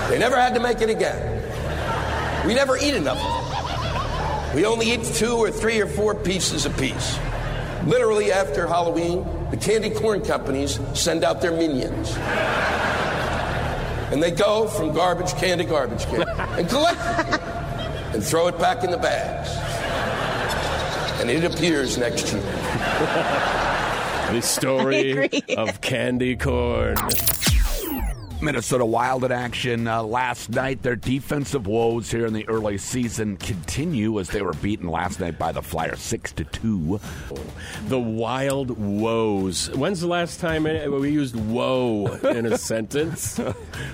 they 0.08 0.18
never 0.18 0.36
had 0.36 0.54
to 0.54 0.60
make 0.60 0.80
it 0.80 0.90
again. 0.90 2.46
We 2.46 2.54
never 2.54 2.76
eat 2.76 2.94
enough. 2.94 3.22
We 4.54 4.66
only 4.66 4.92
eat 4.92 5.04
two 5.04 5.36
or 5.36 5.50
three 5.50 5.80
or 5.80 5.86
four 5.86 6.14
pieces 6.14 6.66
apiece. 6.66 7.18
Literally 7.86 8.32
after 8.32 8.66
Halloween, 8.66 9.26
the 9.50 9.56
candy 9.56 9.90
corn 9.90 10.22
companies 10.22 10.80
send 10.94 11.22
out 11.22 11.40
their 11.42 11.52
minions. 11.52 12.16
And 14.10 14.22
they 14.22 14.30
go 14.30 14.68
from 14.68 14.94
garbage 14.94 15.34
can 15.34 15.58
to 15.58 15.64
garbage 15.64 16.06
can 16.06 16.26
and 16.28 16.68
collect 16.68 17.00
it 17.00 17.40
and 18.14 18.24
throw 18.24 18.46
it 18.46 18.58
back 18.58 18.84
in 18.84 18.90
the 18.90 18.96
bags. 18.96 19.50
And 21.20 21.30
it 21.30 21.44
appears 21.44 21.98
next 21.98 22.32
year. 22.32 22.42
The 24.32 24.40
story 24.40 25.30
of 25.56 25.80
candy 25.80 26.36
corn. 26.36 26.96
Minnesota 28.42 28.84
Wild 28.84 29.24
in 29.24 29.32
action 29.32 29.88
uh, 29.88 30.02
last 30.02 30.50
night. 30.50 30.82
Their 30.82 30.96
defensive 30.96 31.66
woes 31.66 32.10
here 32.10 32.26
in 32.26 32.32
the 32.34 32.46
early 32.48 32.76
season 32.76 33.36
continue 33.38 34.18
as 34.20 34.28
they 34.28 34.42
were 34.42 34.52
beaten 34.54 34.88
last 34.88 35.18
night 35.20 35.38
by 35.38 35.52
the 35.52 35.62
Flyers 35.62 36.00
six 36.00 36.30
to 36.32 36.44
two. 36.44 37.00
The 37.88 37.98
wild 37.98 38.70
woes. 38.78 39.70
When's 39.70 40.00
the 40.00 40.08
last 40.08 40.40
time 40.40 40.64
we 40.64 41.10
used 41.10 41.36
woe 41.36 42.06
in 42.24 42.44
a 42.46 42.58
sentence? 42.64 43.40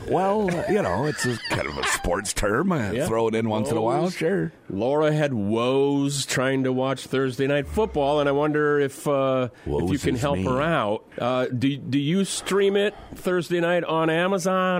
Well, 0.09 0.51
you 0.71 0.83
know, 0.83 1.05
it's 1.05 1.25
a 1.27 1.39
kind 1.51 1.69
of 1.69 1.77
a 1.79 1.85
sports 1.89 2.33
term. 2.33 2.73
Uh, 2.73 2.91
Yeah. 2.91 3.07
Throw 3.07 3.29
it 3.29 3.35
in 3.37 3.49
once 3.49 3.71
in 3.71 3.77
a 3.77 3.81
while, 3.83 4.11
sure. 4.11 4.53
Laura 4.69 5.13
had 5.13 5.33
woes 5.35 6.27
trying 6.27 6.65
to 6.65 6.73
watch 6.73 7.07
Thursday 7.07 7.47
night 7.47 7.69
football, 7.69 8.19
and 8.21 8.29
I 8.29 8.33
wonder 8.33 8.81
if 8.81 9.07
uh, 9.07 9.49
if 9.67 9.91
you 9.93 9.99
can 9.99 10.17
help 10.17 10.39
me. 10.39 10.45
her 10.45 10.61
out. 10.61 11.05
Uh, 11.19 11.47
do 11.47 11.77
do 11.77 11.99
you 11.99 12.25
stream 12.25 12.77
it 12.77 12.95
Thursday 13.15 13.61
night 13.61 13.85
on 13.85 14.09
Amazon 14.11 14.30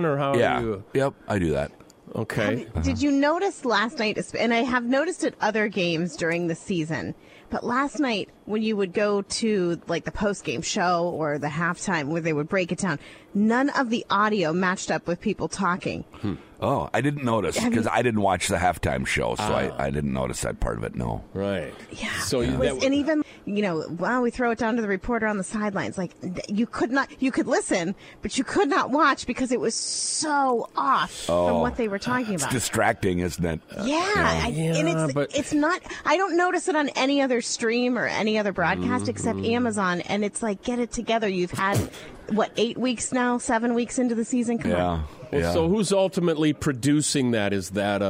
or 0.05 0.17
how? 0.17 0.35
Yeah. 0.35 0.59
Do 0.59 0.65
you? 0.65 0.83
Yep, 0.93 1.13
I 1.27 1.39
do 1.39 1.51
that. 1.51 1.71
Okay. 2.15 2.65
Uh-huh. 2.65 2.81
Did 2.81 3.01
you 3.01 3.11
notice 3.11 3.63
last 3.63 3.99
night, 3.99 4.17
and 4.37 4.53
I 4.53 4.63
have 4.63 4.83
noticed 4.83 5.23
at 5.23 5.33
other 5.39 5.67
games 5.69 6.17
during 6.17 6.47
the 6.47 6.55
season, 6.55 7.15
but 7.49 7.63
last 7.63 7.99
night 7.99 8.29
when 8.45 8.61
you 8.61 8.75
would 8.75 8.93
go 8.93 9.21
to 9.21 9.81
like 9.87 10.03
the 10.03 10.11
post 10.11 10.43
game 10.43 10.61
show 10.61 11.09
or 11.09 11.37
the 11.37 11.47
halftime 11.47 12.07
where 12.07 12.21
they 12.21 12.33
would 12.33 12.49
break 12.49 12.71
it 12.71 12.79
down, 12.79 12.99
none 13.33 13.69
of 13.69 13.89
the 13.89 14.05
audio 14.09 14.51
matched 14.51 14.91
up 14.91 15.07
with 15.07 15.21
people 15.21 15.47
talking. 15.47 16.03
Hmm. 16.21 16.35
Oh, 16.61 16.89
I 16.93 17.01
didn't 17.01 17.23
notice 17.23 17.59
because 17.63 17.87
I 17.87 18.01
didn't 18.03 18.21
watch 18.21 18.47
the 18.47 18.57
halftime 18.57 19.07
show, 19.07 19.33
so 19.35 19.43
I, 19.43 19.85
I 19.85 19.89
didn't 19.89 20.13
notice 20.13 20.41
that 20.41 20.59
part 20.59 20.77
of 20.77 20.83
it. 20.83 20.93
No. 20.95 21.23
Right. 21.33 21.73
Yeah. 21.91 22.11
So 22.19 22.41
you, 22.41 22.61
It 22.61 22.75
was- 22.75 22.83
and 22.83 22.93
even 22.93 23.23
you 23.45 23.63
know, 23.63 23.83
wow, 23.97 24.21
we 24.21 24.29
throw 24.29 24.51
it 24.51 24.59
down 24.59 24.75
to 24.75 24.81
the 24.83 24.87
reporter 24.87 25.25
on 25.25 25.37
the 25.39 25.43
sidelines. 25.43 25.97
Like 25.97 26.19
th- 26.21 26.45
you 26.47 26.67
could 26.67 26.91
not, 26.91 27.09
you 27.19 27.31
could 27.31 27.47
listen, 27.47 27.95
but 28.21 28.37
you 28.37 28.43
could 28.43 28.69
not 28.69 28.91
watch 28.91 29.25
because 29.25 29.51
it 29.51 29.59
was 29.59 29.73
so 29.73 30.69
off 30.77 31.11
from 31.11 31.61
what 31.61 31.75
they 31.77 31.87
were 31.87 31.97
talking 31.97 32.35
It's 32.35 32.43
about. 32.43 32.53
distracting, 32.53 33.19
isn't 33.19 33.43
it? 33.43 33.59
Yeah, 33.83 33.97
I, 34.43 34.49
and 34.55 34.87
it's 34.87 35.13
but- 35.13 35.35
it's 35.35 35.53
not. 35.53 35.81
I 36.05 36.17
don't 36.17 36.37
notice 36.37 36.67
it 36.67 36.75
on 36.75 36.89
any 36.89 37.21
other 37.21 37.41
stream 37.41 37.97
or 37.97 38.05
any 38.05 38.37
other 38.37 38.51
broadcast 38.51 39.07
except 39.09 39.31
Mm-hmm. 39.39 39.55
Amazon. 39.55 40.01
And 40.01 40.23
it's 40.23 40.43
like, 40.43 40.61
get 40.61 40.77
it 40.77 40.91
together. 40.91 41.27
You've 41.27 41.51
had 41.51 41.89
what 42.29 42.51
eight 42.57 42.77
weeks 42.77 43.11
now, 43.11 43.37
seven 43.37 43.73
weeks 43.73 43.99
into 43.99 44.15
the 44.15 44.25
season. 44.25 44.57
Come 44.57 44.71
Yeah. 44.71 44.85
on. 44.85 45.03
well, 45.31 45.41
yeah. 45.41 45.53
So 45.53 45.67
who's 45.67 45.91
ultimately 45.93 46.53
producing 46.53 47.31
that? 47.31 47.53
Is 47.53 47.71
that 47.71 48.01
a, 48.01 48.05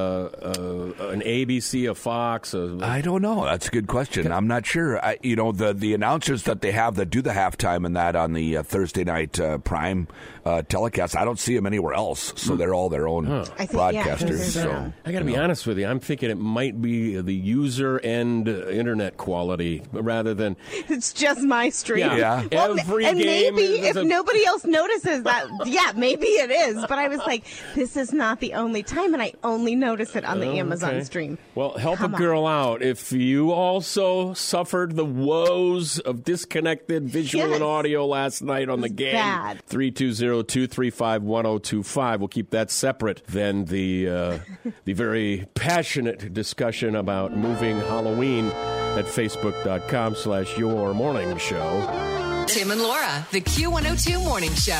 a 0.98 1.10
an 1.10 1.22
ABC, 1.22 1.90
a 1.90 1.96
Fox? 1.96 2.54
A, 2.54 2.78
I 2.82 3.02
don't 3.02 3.22
know. 3.22 3.46
That's 3.46 3.68
a 3.68 3.72
good 3.72 3.88
question. 3.88 4.32
I'm 4.32 4.48
not 4.48 4.66
sure. 4.66 5.04
I, 5.04 5.18
you 5.22 5.36
know, 5.36 5.52
the 5.52 5.74
the 5.74 5.94
announcers 5.94 6.44
that 6.44 6.62
they 6.62 6.72
have 6.72 6.96
that 6.96 7.10
do 7.10 7.22
the 7.22 7.32
halftime 7.32 7.86
and 7.86 7.96
that 7.96 8.16
on 8.16 8.34
the 8.34 8.58
uh, 8.58 8.64
Thursday 8.64 9.04
night 9.04 9.40
uh, 9.40 9.58
prime 9.60 10.08
uh, 10.46 10.62
telecast, 10.64 11.16
I 11.16 11.24
don't 11.26 11.40
see 11.40 11.56
them 11.56 11.66
anywhere 11.68 11.94
else. 11.94 12.34
So 12.36 12.56
they're 12.56 12.74
all 12.74 12.90
their 12.90 13.08
own 13.08 13.28
I 13.32 13.44
think, 13.44 13.60
I 13.60 13.66
think 13.66 13.72
broadcasters. 14.04 14.28
there's 14.28 14.54
so. 14.54 14.94
I 15.06 15.12
got 15.12 15.20
to 15.20 15.26
be 15.26 15.38
honest 15.38 15.68
with 15.68 15.78
you. 15.78 15.86
I'm 15.88 16.00
thinking 16.00 16.30
it 16.32 16.40
might 16.40 16.82
be 16.82 17.20
the 17.22 17.34
user 17.34 17.98
and 17.98 18.48
uh, 18.50 18.68
internet 18.70 19.18
quality 19.18 19.84
rather 19.92 20.34
than 20.34 20.56
It's 20.90 21.14
just 21.14 21.42
my 21.42 21.70
stream. 21.70 22.00
Yeah. 22.00 22.16
Yeah. 22.16 22.48
Well, 22.52 22.80
Every 22.80 23.06
and 23.06 23.20
game 23.20 23.56
maybe 23.56 23.68
is 23.82 23.96
if 23.96 23.96
a- 23.98 24.04
nobody 24.12 24.46
else 24.52 24.64
notices 24.66 25.24
that, 25.24 25.48
yeah, 25.66 25.94
maybe 25.96 26.28
it 26.28 26.52
is. 26.52 26.76
But 26.88 27.00
I 27.00 27.08
was 27.08 27.20
like, 27.26 27.44
this 27.74 27.98
is 27.98 28.14
not 28.14 28.40
the 28.40 28.54
only 28.54 28.84
time, 28.84 29.14
and 29.16 29.24
I 29.24 29.34
only 29.44 29.76
notice 29.76 30.16
it 30.16 30.24
on 30.26 30.40
the 30.40 30.50
Oh, 30.50 30.56
Amazon 30.58 31.04
stream. 31.04 31.38
Well, 31.56 31.76
help 31.78 31.98
Come 31.98 32.14
a 32.14 32.16
on. 32.16 32.22
girl 32.22 32.46
out. 32.46 32.82
If 32.84 33.12
you 33.12 33.52
also 33.52 34.34
suffered 34.34 34.96
the 34.96 35.06
woes 35.06 36.00
of 36.00 36.24
disconnected 36.24 37.06
visual 37.10 37.46
Yes. 37.48 37.56
and 37.56 37.64
audio 37.64 38.06
last 38.06 38.42
night 38.42 38.70
on 38.70 38.82
the 38.82 38.90
game, 38.90 39.14
bad. 39.14 39.66
320-235-1025. 39.68 42.20
We'll 42.20 42.28
keep 42.28 42.50
that 42.52 42.70
separate 42.70 43.26
than 43.28 43.66
the 43.66 44.10
uh, 44.10 44.40
the 44.86 44.94
very 44.94 45.48
passionate 45.54 46.34
discussion 46.34 46.96
about 46.96 47.36
moving 47.36 47.78
Halloween 47.80 48.48
at 48.48 49.06
facebook.com 49.06 50.16
slash 50.16 50.58
your 50.58 50.94
morning 50.94 51.38
show. 51.38 52.21
Tim 52.52 52.70
and 52.70 52.82
Laura, 52.82 53.26
the 53.32 53.40
Q102 53.40 54.22
Morning 54.26 54.54
Show. 54.56 54.74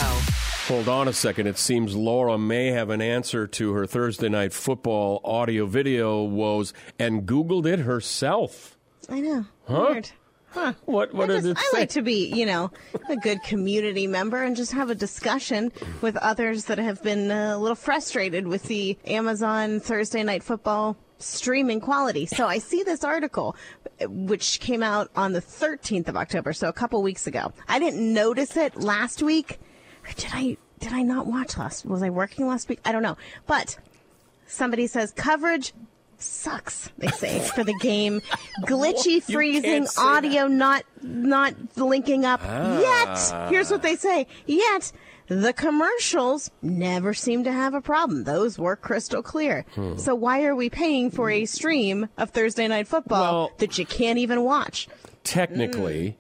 Hold 0.68 0.90
on 0.90 1.08
a 1.08 1.14
second. 1.14 1.48
It 1.48 1.58
seems 1.58 1.96
Laura 1.96 2.38
may 2.38 2.68
have 2.68 2.90
an 2.90 3.02
answer 3.02 3.48
to 3.48 3.72
her 3.72 3.86
Thursday 3.86 4.28
night 4.28 4.52
football 4.52 5.22
audio 5.24 5.66
video 5.66 6.22
woes 6.22 6.74
and 7.00 7.26
Googled 7.26 7.66
it 7.66 7.80
herself. 7.80 8.78
I 9.08 9.22
know. 9.22 9.46
Huh? 9.70 9.88
Weird. 9.90 10.12
Huh. 10.50 10.74
What? 10.84 11.14
What 11.14 11.32
I, 11.32 11.36
did 11.36 11.44
just, 11.44 11.48
it 11.52 11.58
I 11.58 11.62
say? 11.72 11.80
like 11.80 11.90
to 11.92 12.02
be, 12.02 12.28
you 12.28 12.46
know, 12.46 12.72
a 13.08 13.16
good 13.16 13.42
community 13.44 14.06
member 14.06 14.44
and 14.44 14.54
just 14.54 14.74
have 14.74 14.90
a 14.90 14.96
discussion 14.96 15.72
with 16.02 16.18
others 16.18 16.66
that 16.66 16.78
have 16.78 17.02
been 17.02 17.32
uh, 17.32 17.54
a 17.56 17.58
little 17.58 17.76
frustrated 17.76 18.48
with 18.48 18.64
the 18.64 18.98
Amazon 19.06 19.80
Thursday 19.80 20.24
Night 20.24 20.44
Football 20.44 20.98
streaming 21.22 21.80
quality. 21.80 22.26
So 22.26 22.48
I 22.48 22.58
see 22.58 22.84
this 22.84 23.04
article, 23.04 23.56
which 24.02 24.60
came 24.60 24.84
out 24.84 25.10
on 25.16 25.34
the 25.34 25.42
13th 25.42 26.08
of 26.08 26.18
October, 26.18 26.54
so 26.54 26.68
a 26.68 26.74
couple 26.74 27.02
weeks 27.02 27.28
ago. 27.28 27.54
I 27.68 27.80
didn't 27.80 28.14
notice 28.14 28.58
it 28.58 28.76
last 28.76 29.22
week. 29.22 29.60
Did 30.16 30.30
I? 30.34 30.58
Did 30.80 30.94
I 30.94 31.04
not 31.04 31.28
watch 31.28 31.58
last? 31.58 31.86
Was 31.86 32.02
I 32.02 32.10
working 32.10 32.48
last 32.48 32.68
week? 32.68 32.80
I 32.84 32.92
don't 32.92 33.04
know. 33.04 33.18
But 33.46 33.78
somebody 34.48 34.88
says 34.88 35.12
coverage 35.12 35.74
sucks 36.22 36.90
they 36.98 37.08
say 37.08 37.40
for 37.40 37.64
the 37.64 37.76
game. 37.82 38.22
Glitchy 38.64 39.22
freezing 39.22 39.88
audio 39.98 40.48
not 40.48 40.84
not 41.02 41.54
linking 41.78 42.26
up 42.26 42.42
yet. 42.42 43.32
Ah. 43.34 43.48
Here's 43.50 43.72
what 43.72 43.82
they 43.82 43.96
say. 43.96 44.28
Yet 44.46 44.92
the 45.28 45.54
commercials 45.54 46.52
never 46.62 47.14
seem 47.14 47.46
to 47.46 47.52
have 47.52 47.74
a 47.74 47.82
problem. 47.82 48.26
Those 48.26 48.60
were 48.60 48.76
crystal 48.76 49.24
clear. 49.24 49.66
Hmm. 49.76 49.98
So 49.98 50.14
why 50.14 50.44
are 50.44 50.56
we 50.56 50.70
paying 50.70 51.10
for 51.10 51.30
a 51.30 51.46
stream 51.46 52.10
of 52.18 52.32
thursday 52.32 52.68
night 52.68 52.88
football 52.88 53.34
Well- 53.34 53.52
that 53.60 53.78
you 53.78 53.86
can't 53.86 54.20
even 54.20 54.44
watch? 54.44 54.88
Technically, 55.24 56.10
mm. 56.10 56.16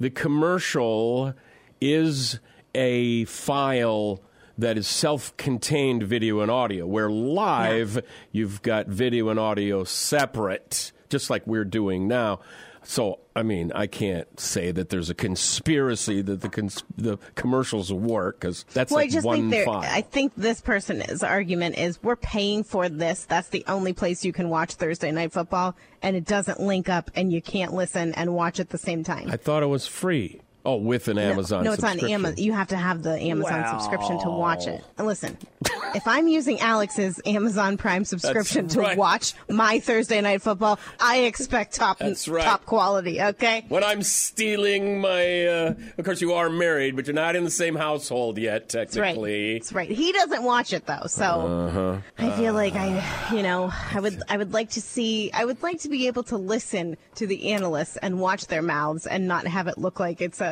the 0.00 0.10
commercial 0.10 1.34
is 1.80 2.40
a 2.74 3.24
file 3.26 4.20
that 4.58 4.78
is 4.78 4.86
self-contained 4.86 6.02
video 6.02 6.40
and 6.40 6.50
audio. 6.50 6.86
Where 6.86 7.10
live, 7.10 8.02
you've 8.30 8.62
got 8.62 8.86
video 8.86 9.28
and 9.28 9.38
audio 9.38 9.84
separate, 9.84 10.92
just 11.08 11.30
like 11.30 11.46
we're 11.46 11.64
doing 11.64 12.08
now. 12.08 12.40
So, 12.84 13.20
I 13.36 13.44
mean, 13.44 13.70
I 13.72 13.86
can't 13.86 14.40
say 14.40 14.72
that 14.72 14.88
there's 14.88 15.08
a 15.08 15.14
conspiracy 15.14 16.20
that 16.22 16.40
the 16.40 16.48
cons- 16.48 16.82
the 16.96 17.16
commercials 17.36 17.92
work 17.92 18.40
because 18.40 18.64
that's 18.74 18.90
well, 18.90 18.98
like 18.98 19.10
I 19.10 19.12
just 19.12 19.26
one 19.26 19.50
think 19.50 19.66
file. 19.66 19.84
I 19.84 20.00
think 20.00 20.32
this 20.36 20.60
person's 20.60 21.22
argument 21.22 21.78
is 21.78 22.02
we're 22.02 22.16
paying 22.16 22.64
for 22.64 22.88
this. 22.88 23.24
That's 23.24 23.48
the 23.50 23.64
only 23.68 23.92
place 23.92 24.24
you 24.24 24.32
can 24.32 24.48
watch 24.48 24.74
Thursday 24.74 25.12
night 25.12 25.32
football, 25.32 25.76
and 26.02 26.16
it 26.16 26.24
doesn't 26.24 26.58
link 26.58 26.88
up, 26.88 27.10
and 27.14 27.32
you 27.32 27.40
can't 27.40 27.72
listen 27.72 28.14
and 28.14 28.34
watch 28.34 28.58
at 28.58 28.70
the 28.70 28.78
same 28.78 29.04
time. 29.04 29.30
I 29.30 29.36
thought 29.36 29.62
it 29.62 29.66
was 29.66 29.86
free. 29.86 30.40
Oh, 30.64 30.76
with 30.76 31.08
an 31.08 31.18
Amazon. 31.18 31.64
No, 31.64 31.72
it's 31.72 31.82
on 31.82 31.90
subscription. 31.92 32.14
Amazon. 32.14 32.36
You 32.44 32.52
have 32.52 32.68
to 32.68 32.76
have 32.76 33.02
the 33.02 33.18
Amazon 33.20 33.66
subscription 33.66 34.20
to 34.20 34.28
watch 34.30 34.68
it. 34.68 34.84
And 34.96 35.08
listen, 35.08 35.36
if 35.96 36.06
I'm 36.06 36.28
using 36.28 36.60
Alex's 36.60 37.20
Amazon 37.26 37.76
Prime 37.76 38.04
subscription 38.04 38.68
to 38.68 38.80
right. 38.80 38.96
watch 38.96 39.34
my 39.48 39.80
Thursday 39.80 40.20
night 40.20 40.40
football, 40.40 40.78
I 41.00 41.22
expect 41.22 41.74
top 41.74 41.98
That's 41.98 42.28
right. 42.28 42.44
top 42.44 42.64
quality. 42.64 43.20
Okay. 43.20 43.64
When 43.68 43.82
I'm 43.82 44.02
stealing 44.04 45.00
my, 45.00 45.46
uh, 45.46 45.74
of 45.98 46.04
course 46.04 46.20
you 46.20 46.32
are 46.34 46.48
married, 46.48 46.94
but 46.94 47.08
you're 47.08 47.14
not 47.14 47.34
in 47.34 47.42
the 47.42 47.50
same 47.50 47.74
household 47.74 48.38
yet, 48.38 48.68
That's 48.68 48.96
right. 48.96 49.06
technically. 49.08 49.54
That's 49.54 49.72
right. 49.72 49.90
He 49.90 50.12
doesn't 50.12 50.44
watch 50.44 50.72
it 50.72 50.86
though, 50.86 51.06
so 51.08 51.24
Uh-huh. 51.24 51.96
I 52.18 52.30
feel 52.36 52.54
like 52.54 52.74
I, 52.76 53.34
you 53.34 53.42
know, 53.42 53.72
I 53.92 53.98
would, 53.98 54.22
I 54.28 54.36
would 54.36 54.52
like 54.52 54.70
to 54.70 54.80
see, 54.80 55.32
I 55.32 55.44
would 55.44 55.60
like 55.60 55.80
to 55.80 55.88
be 55.88 56.06
able 56.06 56.22
to 56.24 56.36
listen 56.36 56.96
to 57.16 57.26
the 57.26 57.50
analysts 57.52 57.96
and 57.96 58.20
watch 58.20 58.46
their 58.46 58.62
mouths 58.62 59.08
and 59.08 59.26
not 59.26 59.48
have 59.48 59.66
it 59.66 59.76
look 59.76 59.98
like 59.98 60.20
it's 60.22 60.40
a, 60.40 60.51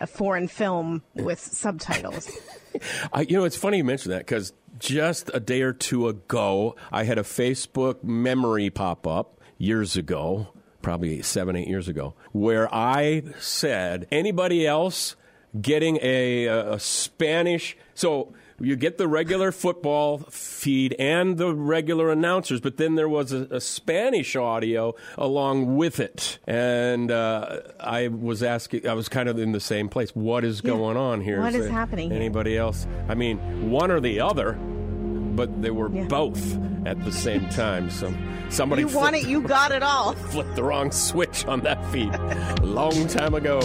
a 0.00 0.06
foreign 0.06 0.48
film 0.48 1.02
with 1.14 1.38
subtitles. 1.38 2.30
I, 3.12 3.22
you 3.22 3.36
know, 3.36 3.44
it's 3.44 3.56
funny 3.56 3.78
you 3.78 3.84
mention 3.84 4.10
that 4.12 4.20
because 4.20 4.52
just 4.78 5.30
a 5.34 5.40
day 5.40 5.62
or 5.62 5.72
two 5.72 6.08
ago, 6.08 6.76
I 6.90 7.04
had 7.04 7.18
a 7.18 7.22
Facebook 7.22 8.02
memory 8.02 8.70
pop 8.70 9.06
up 9.06 9.40
years 9.58 9.96
ago, 9.96 10.48
probably 10.82 11.22
seven, 11.22 11.56
eight 11.56 11.68
years 11.68 11.88
ago, 11.88 12.14
where 12.32 12.72
I 12.74 13.22
said, 13.38 14.06
anybody 14.10 14.66
else 14.66 15.16
getting 15.60 15.98
a, 16.02 16.46
a 16.46 16.78
Spanish. 16.78 17.76
So 17.94 18.32
you 18.60 18.76
get 18.76 18.98
the 18.98 19.08
regular 19.08 19.52
football 19.52 20.18
feed 20.30 20.94
and 20.98 21.38
the 21.38 21.54
regular 21.54 22.10
announcers, 22.10 22.60
but 22.60 22.76
then 22.76 22.94
there 22.94 23.08
was 23.08 23.32
a, 23.32 23.42
a 23.50 23.60
Spanish 23.60 24.36
audio 24.36 24.94
along 25.16 25.76
with 25.76 25.98
it. 26.00 26.38
And 26.46 27.10
uh, 27.10 27.60
I 27.80 28.08
was 28.08 28.42
asking, 28.42 28.86
I 28.86 28.92
was 28.94 29.08
kind 29.08 29.28
of 29.28 29.38
in 29.38 29.52
the 29.52 29.60
same 29.60 29.88
place. 29.88 30.10
What 30.14 30.44
is 30.44 30.60
going 30.60 30.96
on 30.96 31.20
here? 31.20 31.40
What 31.40 31.54
is 31.54 31.64
there 31.64 31.72
happening 31.72 32.10
here? 32.10 32.16
Anybody 32.18 32.56
else? 32.58 32.86
I 33.08 33.14
mean, 33.14 33.70
one 33.70 33.90
or 33.90 34.00
the 34.00 34.20
other, 34.20 34.52
but 34.52 35.62
they 35.62 35.70
were 35.70 35.90
Yeah. 35.90 36.04
both 36.04 36.58
at 36.86 37.02
the 37.04 37.12
same 37.12 37.48
time. 37.48 37.90
So 37.90 38.12
somebody 38.50 38.82
you 38.82 38.88
want 38.88 39.16
it, 39.16 39.26
you 39.26 39.40
got 39.42 39.72
it 39.72 39.82
all. 39.82 40.12
flipped 40.30 40.54
the 40.56 40.64
wrong 40.64 40.90
switch 40.90 41.44
on 41.46 41.60
that 41.60 41.84
feed 41.90 42.14
a 42.14 42.56
long 42.62 43.06
time 43.08 43.34
ago. 43.34 43.60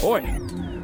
Boy, 0.00 0.20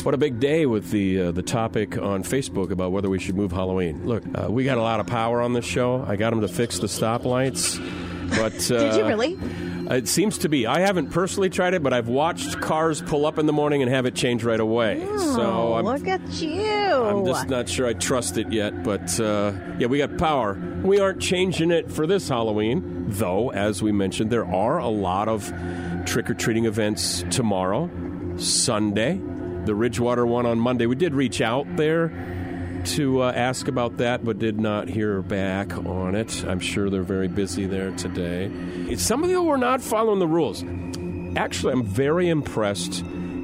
what 0.07 0.15
a 0.15 0.19
big 0.19 0.39
day 0.39 0.67
with 0.67 0.93
the 0.93 1.21
uh, 1.21 1.33
the 1.33 1.43
topic 1.43 1.99
on 1.99 2.23
Facebook 2.23 2.71
about 2.71 2.93
whether 2.93 3.11
we 3.11 3.19
should 3.19 3.35
move 3.35 3.51
Halloween. 3.51 4.07
Look, 4.07 4.23
uh, 4.37 4.47
we 4.49 4.63
got 4.63 4.79
a 4.79 4.83
lot 4.83 5.01
of 5.01 5.09
power 5.09 5.43
on 5.43 5.53
this 5.53 5.65
show. 5.65 6.05
I 6.07 6.15
got 6.15 6.31
them 6.31 6.43
to 6.43 6.49
fix 6.49 6.79
the 6.79 6.87
stoplights, 6.87 7.77
but 8.31 8.55
uh, 8.71 8.91
Did 8.93 8.95
you 8.99 9.05
really? 9.05 9.37
It 9.91 10.07
seems 10.07 10.39
to 10.39 10.49
be. 10.49 10.65
I 10.65 10.79
haven't 10.79 11.11
personally 11.11 11.51
tried 11.51 11.75
it, 11.75 11.83
but 11.83 11.93
I've 11.93 12.07
watched 12.07 12.61
cars 12.61 13.03
pull 13.03 13.27
up 13.27 13.37
in 13.37 13.47
the 13.47 13.53
morning 13.53 13.83
and 13.83 13.91
have 13.91 14.07
it 14.07 14.15
change 14.15 14.45
right 14.45 14.61
away. 14.61 15.05
so 15.17 15.43
Oh, 15.43 15.75
I'm, 15.75 15.85
look 15.85 16.07
at 16.07 16.21
you. 16.41 16.63
I'm 16.63 17.27
just 17.27 17.49
not 17.49 17.69
sure 17.69 17.89
I 17.89 17.93
trust 17.93 18.39
it 18.39 18.53
yet. 18.53 18.85
But 18.85 19.19
uh, 19.19 19.55
yeah, 19.77 19.89
we 19.89 19.99
got 19.99 20.19
power. 20.19 20.55
We 20.85 21.01
aren't 21.01 21.21
changing 21.21 21.73
it 21.73 21.91
for 21.91 22.07
this 22.07 22.29
Halloween, 22.29 23.07
though. 23.09 23.51
As 23.51 23.83
we 23.83 23.91
mentioned, 23.91 24.31
there 24.31 24.47
are 24.47 24.79
a 24.79 24.89
lot 24.89 25.27
of 25.29 25.53
trick 26.05 26.31
or 26.31 26.35
treating 26.35 26.67
events 26.67 27.25
tomorrow, 27.31 27.91
Sunday, 28.39 29.21
the 29.67 29.75
Ridgewater 29.75 30.25
one 30.27 30.47
on 30.47 30.59
Monday. 30.59 30.87
We 30.87 30.97
did 30.97 31.15
reach 31.15 31.41
out 31.41 31.67
there 31.77 32.09
to 32.87 33.23
uh, 33.23 33.33
ask 33.33 33.69
about 33.69 33.97
that, 33.97 34.25
but 34.25 34.39
did 34.39 34.61
not 34.61 34.89
hear 34.89 35.21
back 35.23 35.77
on 35.77 36.15
it. 36.15 36.45
I'm 36.45 36.61
sure 36.61 36.89
they're 36.89 37.03
very 37.03 37.29
busy 37.29 37.67
there 37.67 37.91
today. 37.93 38.95
Some 38.97 39.25
of 39.25 39.31
you 39.31 39.43
were 39.43 39.59
not 39.59 39.83
following 39.83 40.21
the 40.21 40.27
rules. 40.27 40.65
Actually, 41.37 41.73
I'm 41.73 41.85
very 41.85 42.29
impressed 42.29 43.01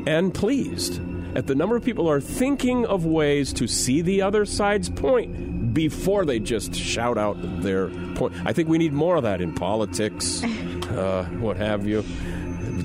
and 0.06 0.32
pleased 0.32 1.00
at 1.34 1.46
the 1.46 1.54
number 1.54 1.76
of 1.76 1.84
people 1.84 2.08
are 2.08 2.20
thinking 2.20 2.86
of 2.86 3.04
ways 3.04 3.52
to 3.54 3.66
see 3.66 4.02
the 4.02 4.22
other 4.22 4.44
side's 4.44 4.88
point 4.88 5.74
before 5.74 6.24
they 6.24 6.38
just 6.38 6.74
shout 6.74 7.16
out 7.16 7.36
their 7.62 7.88
point. 8.14 8.34
I 8.44 8.52
think 8.52 8.68
we 8.68 8.78
need 8.78 8.92
more 8.92 9.16
of 9.16 9.22
that 9.22 9.40
in 9.40 9.54
politics, 9.54 10.42
uh, 10.44 11.24
what 11.40 11.56
have 11.56 11.86
you. 11.86 12.04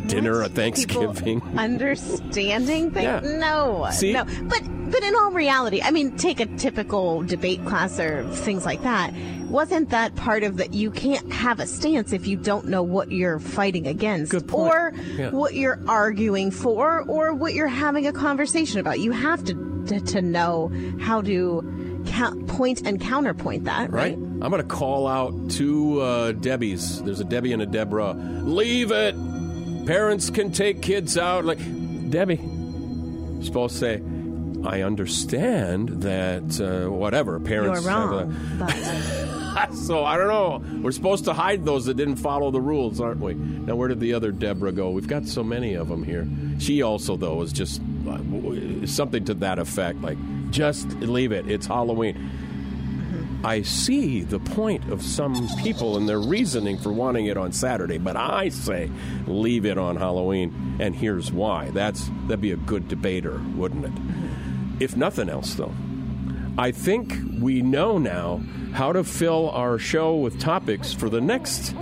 Dinner 0.08 0.44
at 0.44 0.52
Thanksgiving. 0.52 1.42
Understanding 1.58 2.92
things? 2.92 3.04
Yeah. 3.04 3.20
No, 3.24 3.88
See? 3.92 4.14
no. 4.14 4.26
But 4.44 4.62
but 4.92 5.04
in 5.04 5.16
all 5.16 5.32
reality, 5.32 5.82
I 5.82 5.92
mean, 5.92 6.16
take 6.18 6.40
a 6.40 6.46
typical 6.46 7.22
debate 7.24 7.64
class 7.66 8.00
or 8.00 8.24
things 8.30 8.66
like 8.66 8.84
that. 8.84 9.14
Wasn't 9.50 9.90
that 9.90 10.16
part 10.16 10.44
of 10.44 10.58
that? 10.58 10.74
You 10.74 10.92
can't 10.92 11.32
have 11.34 11.60
a 11.60 11.66
stance 11.68 12.14
if 12.14 12.26
you 12.26 12.38
don't 12.38 12.68
know 12.68 12.84
what 12.84 13.12
you're 13.12 13.40
fighting 13.40 13.86
against, 13.88 14.34
or 14.54 14.94
Yeah. 15.18 15.30
what 15.32 15.56
you're 15.56 15.80
arguing 15.88 16.52
for, 16.52 17.02
or 17.04 17.34
what 17.34 17.54
you're 17.54 17.68
having 17.68 18.08
a 18.08 18.14
conversation 18.14 18.80
about. 18.80 19.00
You 19.00 19.12
have 19.12 19.44
to 19.46 19.68
to, 19.88 20.02
to 20.02 20.22
know 20.22 20.70
how 21.00 21.22
to 21.22 22.04
count, 22.08 22.48
point 22.48 22.86
and 22.86 23.00
counterpoint 23.00 23.66
that, 23.66 23.90
right? 23.90 24.12
right? 24.12 24.14
I'm 24.14 24.40
going 24.50 24.62
to 24.62 24.64
call 24.64 25.08
out 25.08 25.34
two 25.50 26.02
uh, 26.02 26.34
Debbies. 26.34 27.04
There's 27.06 27.22
a 27.22 27.24
Debbie 27.26 27.54
and 27.54 27.62
a 27.62 27.66
Deborah. 27.66 28.14
Leave 28.14 28.92
it. 28.92 29.16
Parents 29.88 30.30
can 30.30 30.52
take 30.52 30.82
kids 30.82 31.18
out. 31.18 31.46
Like 31.46 31.60
Debbie, 32.10 32.36
you're 32.36 33.44
supposed 33.44 33.76
to 33.76 33.80
say, 33.80 34.02
I 34.68 34.82
understand 34.82 36.02
that 36.02 36.60
uh, 36.60 36.92
whatever 36.92 37.40
parents 37.40 37.84
You're 37.84 37.92
have 37.92 38.12
a- 38.12 38.26
but 38.60 39.74
so 39.74 40.04
I 40.04 40.18
don't 40.18 40.28
know. 40.28 40.82
We're 40.82 40.92
supposed 40.92 41.24
to 41.26 41.34
hide 41.34 41.64
those 41.64 41.86
that 41.86 41.96
didn't 41.96 42.18
follow 42.18 42.52
the 42.52 42.60
rules, 42.60 43.00
aren't 43.00 43.22
we? 43.22 43.34
Now, 43.36 43.76
where 43.76 43.88
did 43.88 44.00
the 44.02 44.14
other 44.14 44.32
Deborah 44.32 44.74
go? 44.74 44.92
We've 44.92 45.08
got 45.08 45.26
so 45.26 45.44
many 45.44 45.74
of 45.76 45.88
them 45.88 46.04
here. 46.04 46.28
She 46.60 46.82
also, 46.82 47.16
though, 47.16 47.36
was 47.36 47.54
just 47.54 47.82
uh, 48.10 48.86
something 48.86 49.24
to 49.26 49.34
that 49.36 49.58
effect, 49.58 50.02
like 50.02 50.18
just 50.52 50.88
leave 51.00 51.32
it. 51.32 51.50
It's 51.50 51.66
Halloween. 51.66 52.30
I 53.48 53.62
see 53.62 54.24
the 54.24 54.40
point 54.40 54.92
of 54.92 55.02
some 55.02 55.48
people 55.64 55.96
and 55.96 56.08
their 56.08 56.20
reasoning 56.20 56.78
for 56.78 56.92
wanting 56.92 57.28
it 57.28 57.38
on 57.38 57.54
Saturday, 57.54 57.98
but 57.98 58.18
I 58.18 58.50
say 58.50 58.92
leave 59.26 59.66
it 59.66 59.78
on 59.78 59.96
Halloween, 59.96 60.76
and 60.82 60.94
here's 60.94 61.32
why. 61.32 61.70
That's 61.70 62.12
that'd 62.24 62.42
be 62.42 62.52
a 62.52 62.58
good 62.58 62.90
debater, 62.90 63.42
wouldn't 63.56 63.86
it? 63.86 64.84
If 64.84 64.98
nothing 64.98 65.30
else, 65.30 65.54
though. 65.54 65.74
I 66.58 66.72
think 66.72 67.14
we 67.40 67.62
know 67.62 67.98
now 67.98 68.42
how 68.74 68.92
to 68.92 69.06
fill 69.06 69.50
our 69.52 69.80
show 69.80 70.18
with 70.18 70.42
topics 70.42 70.92
for 70.92 71.10
the 71.10 71.22
next, 71.22 71.74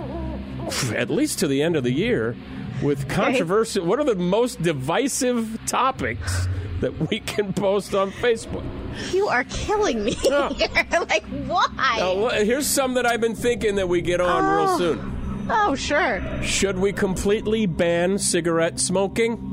at 0.94 1.10
least 1.10 1.40
to 1.40 1.48
the 1.48 1.64
end 1.64 1.74
of 1.74 1.82
the 1.82 1.90
year, 1.90 2.36
with 2.80 3.08
controversial. 3.08 3.84
What 3.84 3.98
are 3.98 4.04
the 4.04 4.14
most 4.14 4.62
divisive 4.62 5.58
topics 5.66 6.46
that 6.80 7.10
we 7.10 7.20
can 7.20 7.52
post 7.52 7.94
on 7.94 8.10
Facebook? 8.12 8.64
You 9.12 9.28
are 9.28 9.44
killing 9.44 10.04
me. 10.04 10.16
No. 10.28 10.48
like, 11.08 11.24
why? 11.46 11.96
Now, 11.98 12.28
here's 12.30 12.66
some 12.66 12.94
that 12.94 13.06
I've 13.06 13.20
been 13.20 13.34
thinking 13.36 13.76
that 13.76 13.88
we 13.88 14.00
get 14.00 14.20
on 14.20 14.44
real 14.44 14.68
Oh. 14.74 14.78
soon. 14.78 15.46
Oh, 15.50 15.74
sure. 15.76 16.22
Should 16.42 16.78
we 16.78 16.92
completely 16.92 17.66
ban 17.66 18.18
cigarette 18.18 18.80
smoking? 18.80 19.52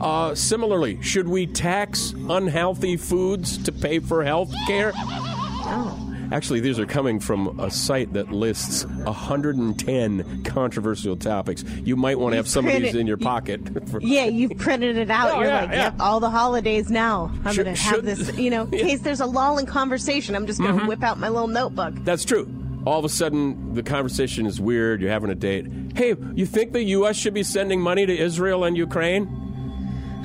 Uh, 0.00 0.34
similarly, 0.34 1.00
should 1.02 1.28
we 1.28 1.46
tax 1.46 2.12
unhealthy 2.28 2.96
foods 2.96 3.58
to 3.64 3.72
pay 3.72 3.98
for 4.00 4.24
health 4.24 4.52
care? 4.66 4.92
Actually, 6.30 6.60
these 6.60 6.78
are 6.78 6.86
coming 6.86 7.20
from 7.20 7.58
a 7.58 7.70
site 7.70 8.12
that 8.12 8.30
lists 8.30 8.84
110 8.84 10.44
controversial 10.44 11.16
topics. 11.16 11.64
You 11.84 11.96
might 11.96 12.18
want 12.18 12.32
to 12.32 12.36
have 12.36 12.48
some 12.48 12.66
of 12.68 12.72
these 12.74 12.94
in 12.94 13.06
your 13.06 13.16
pocket. 13.16 13.60
for- 13.90 14.00
Yeah, 14.02 14.24
you've 14.26 14.58
printed 14.58 14.96
it 14.96 15.10
out. 15.10 15.30
Oh, 15.30 15.38
You're 15.40 15.48
yeah, 15.48 15.60
like, 15.62 15.70
yeah. 15.70 15.82
yep, 15.84 15.94
all 16.00 16.20
the 16.20 16.30
holidays 16.30 16.90
now. 16.90 17.30
I'm 17.44 17.54
Should- 17.54 17.64
going 17.64 17.76
to 17.76 17.82
have 17.82 17.94
should- 17.96 18.04
this, 18.04 18.36
you 18.38 18.50
know, 18.50 18.64
in 18.64 18.72
Yeah. 18.72 18.78
Mm-hmm. 18.80 18.88
case 18.88 19.00
there's 19.00 19.20
a 19.20 19.26
lull 19.26 19.58
in 19.58 19.66
conversation. 19.66 20.34
I'm 20.36 20.46
just 20.46 20.60
going 20.60 20.78
to 20.78 20.86
whip 20.86 21.02
out 21.02 21.18
my 21.18 21.28
little 21.28 21.48
notebook. 21.48 21.94
That's 22.04 22.24
true. 22.24 22.46
All 22.86 22.98
of 22.98 23.04
a 23.04 23.08
sudden, 23.08 23.74
the 23.74 23.82
conversation 23.82 24.46
is 24.46 24.60
weird. 24.60 25.00
You're 25.00 25.10
having 25.10 25.30
a 25.30 25.34
date. 25.34 25.66
Hey, 25.94 26.14
you 26.34 26.46
think 26.46 26.72
the 26.72 26.82
U.S. 26.84 27.16
should 27.16 27.34
be 27.34 27.42
sending 27.42 27.80
money 27.80 28.06
to 28.06 28.16
Israel 28.16 28.64
and 28.64 28.76
Ukraine? 28.76 29.26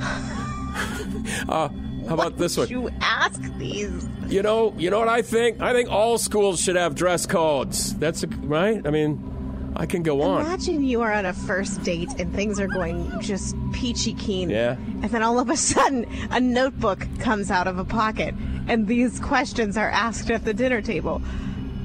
uh, 1.48 1.68
how 2.08 2.14
about 2.14 2.36
this 2.36 2.56
one? 2.56 2.68
You 2.68 2.90
ask 3.00 3.40
these. 3.58 4.06
You 4.28 4.42
know, 4.42 4.74
you 4.76 4.90
know 4.90 4.98
what 4.98 5.08
I 5.08 5.22
think? 5.22 5.60
I 5.60 5.72
think 5.72 5.90
all 5.90 6.18
schools 6.18 6.60
should 6.60 6.76
have 6.76 6.94
dress 6.94 7.26
codes. 7.26 7.94
That's 7.96 8.22
a, 8.22 8.26
right. 8.26 8.86
I 8.86 8.90
mean, 8.90 9.72
I 9.76 9.86
can 9.86 10.02
go 10.02 10.22
on. 10.22 10.42
Imagine 10.42 10.84
you 10.84 11.00
are 11.02 11.12
on 11.12 11.26
a 11.26 11.32
first 11.32 11.82
date 11.82 12.10
and 12.18 12.32
things 12.34 12.60
are 12.60 12.68
going 12.68 13.10
just 13.20 13.56
peachy 13.72 14.14
keen. 14.14 14.50
Yeah. 14.50 14.72
And 15.02 15.10
then 15.10 15.22
all 15.22 15.38
of 15.38 15.50
a 15.50 15.56
sudden, 15.56 16.06
a 16.30 16.40
notebook 16.40 17.06
comes 17.20 17.50
out 17.50 17.66
of 17.66 17.78
a 17.78 17.84
pocket 17.84 18.34
and 18.68 18.86
these 18.86 19.18
questions 19.20 19.76
are 19.76 19.90
asked 19.90 20.30
at 20.30 20.44
the 20.44 20.54
dinner 20.54 20.80
table. 20.80 21.20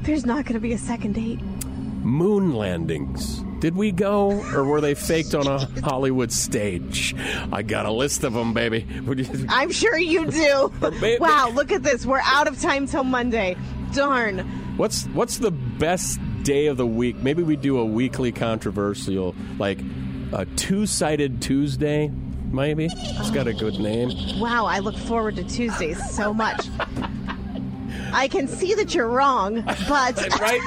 There's 0.01 0.25
not 0.25 0.45
going 0.45 0.53
to 0.53 0.59
be 0.59 0.73
a 0.73 0.77
second 0.77 1.13
date. 1.13 1.41
Moon 2.03 2.53
landings. 2.53 3.43
Did 3.59 3.75
we 3.75 3.91
go, 3.91 4.31
or 4.53 4.63
were 4.63 4.79
they 4.79 4.95
faked 4.95 5.35
on 5.35 5.45
a 5.45 5.65
Hollywood 5.81 6.31
stage? 6.31 7.13
I 7.51 7.61
got 7.61 7.85
a 7.85 7.91
list 7.91 8.23
of 8.23 8.33
them, 8.33 8.53
baby. 8.53 8.87
I'm 9.49 9.71
sure 9.71 9.97
you 9.97 10.31
do. 10.31 10.71
Wow, 11.19 11.51
look 11.53 11.71
at 11.71 11.83
this. 11.83 12.05
We're 12.05 12.21
out 12.23 12.47
of 12.47 12.61
time 12.61 12.87
till 12.87 13.03
Monday. 13.03 13.57
Darn. 13.93 14.39
What's 14.77 15.05
what's 15.07 15.39
the 15.39 15.51
best 15.51 16.19
day 16.43 16.67
of 16.67 16.77
the 16.77 16.87
week? 16.87 17.17
Maybe 17.17 17.43
we 17.43 17.57
do 17.57 17.79
a 17.79 17.85
weekly 17.85 18.31
controversial, 18.31 19.35
like 19.57 19.79
a 20.31 20.45
two-sided 20.45 21.41
Tuesday. 21.41 22.09
Maybe 22.51 22.89
it's 22.91 23.31
got 23.31 23.47
a 23.47 23.53
good 23.53 23.79
name. 23.79 24.39
Wow, 24.39 24.65
I 24.65 24.79
look 24.79 24.95
forward 24.95 25.35
to 25.35 25.43
Tuesdays 25.43 26.03
so 26.11 26.33
much. 26.33 26.67
I 28.13 28.27
can 28.27 28.47
see 28.47 28.73
that 28.75 28.95
you're 28.95 29.09
wrong, 29.09 29.63
but 29.87 30.39
right? 30.39 30.61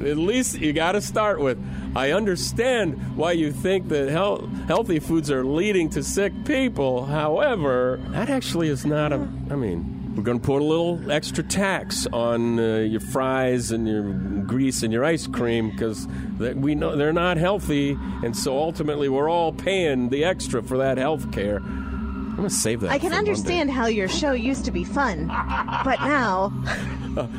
At 0.04 0.16
least 0.16 0.58
you 0.58 0.72
got 0.72 0.92
to 0.92 1.00
start 1.00 1.40
with. 1.40 1.58
I 1.96 2.12
understand 2.12 3.16
why 3.16 3.32
you 3.32 3.52
think 3.52 3.88
that 3.88 4.08
health, 4.08 4.48
healthy 4.66 5.00
foods 5.00 5.30
are 5.30 5.44
leading 5.44 5.88
to 5.90 6.02
sick 6.02 6.32
people. 6.44 7.06
However, 7.06 8.00
that 8.10 8.30
actually 8.30 8.68
is 8.68 8.86
not 8.86 9.12
a. 9.12 9.16
I 9.50 9.56
mean, 9.56 10.14
we're 10.14 10.22
going 10.22 10.40
to 10.40 10.44
put 10.44 10.60
a 10.60 10.64
little 10.64 11.10
extra 11.10 11.42
tax 11.42 12.06
on 12.12 12.60
uh, 12.60 12.78
your 12.78 13.00
fries 13.00 13.70
and 13.72 13.88
your 13.88 14.12
grease 14.42 14.82
and 14.82 14.92
your 14.92 15.04
ice 15.04 15.26
cream 15.26 15.70
because 15.70 16.06
we 16.38 16.74
know 16.74 16.94
they're 16.94 17.12
not 17.12 17.36
healthy, 17.36 17.96
and 18.22 18.36
so 18.36 18.56
ultimately 18.56 19.08
we're 19.08 19.28
all 19.28 19.52
paying 19.52 20.10
the 20.10 20.24
extra 20.24 20.62
for 20.62 20.78
that 20.78 20.98
health 20.98 21.32
care. 21.32 21.56
I'm 21.56 22.36
going 22.36 22.48
to 22.48 22.54
save 22.54 22.80
that. 22.80 22.90
I 22.90 22.98
can 22.98 23.12
understand 23.12 23.70
how 23.70 23.86
your 23.86 24.08
show 24.08 24.32
used 24.32 24.64
to 24.64 24.70
be 24.70 24.84
fun, 24.84 25.26
but 25.26 26.00
now, 26.00 26.52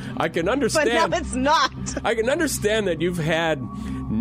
I 0.18 0.28
can 0.28 0.50
understand. 0.50 0.90
but 1.10 1.10
now 1.10 1.18
it's 1.18 1.34
not. 1.34 2.06
I 2.06 2.16
can 2.16 2.30
understand 2.30 2.88
that 2.88 3.02
you've 3.02 3.18
had 3.18 3.60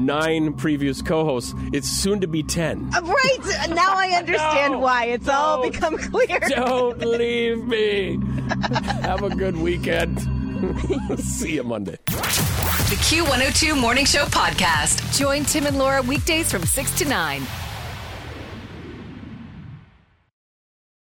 nine 0.01 0.55
previous 0.55 1.03
co-hosts. 1.03 1.55
It's 1.73 1.89
soon 1.89 2.21
to 2.21 2.27
be 2.27 2.43
ten. 2.43 2.91
Uh, 2.95 3.03
right 3.03 3.39
now, 3.71 3.95
I 3.97 4.15
understand 4.17 4.75
No, 4.75 4.79
why. 4.81 5.05
It's 5.07 5.29
all 5.29 5.63
become 5.69 5.97
clear. 5.99 6.41
Don't 6.49 6.99
leave 7.05 7.65
me. 7.65 8.19
Have 9.03 9.23
a 9.23 9.31
good 9.35 9.57
weekend. 9.57 10.21
See 11.21 11.55
you 11.55 11.63
Monday. 11.65 11.97
The 12.07 12.97
Q102 12.97 13.81
Morning 13.81 14.05
Show 14.05 14.25
podcast. 14.27 15.17
Join 15.19 15.45
Tim 15.45 15.67
and 15.67 15.79
Laura 15.79 16.03
weekdays 16.03 16.51
from 16.51 16.65
6 16.65 16.99
to 16.99 17.05
9. 17.09 17.43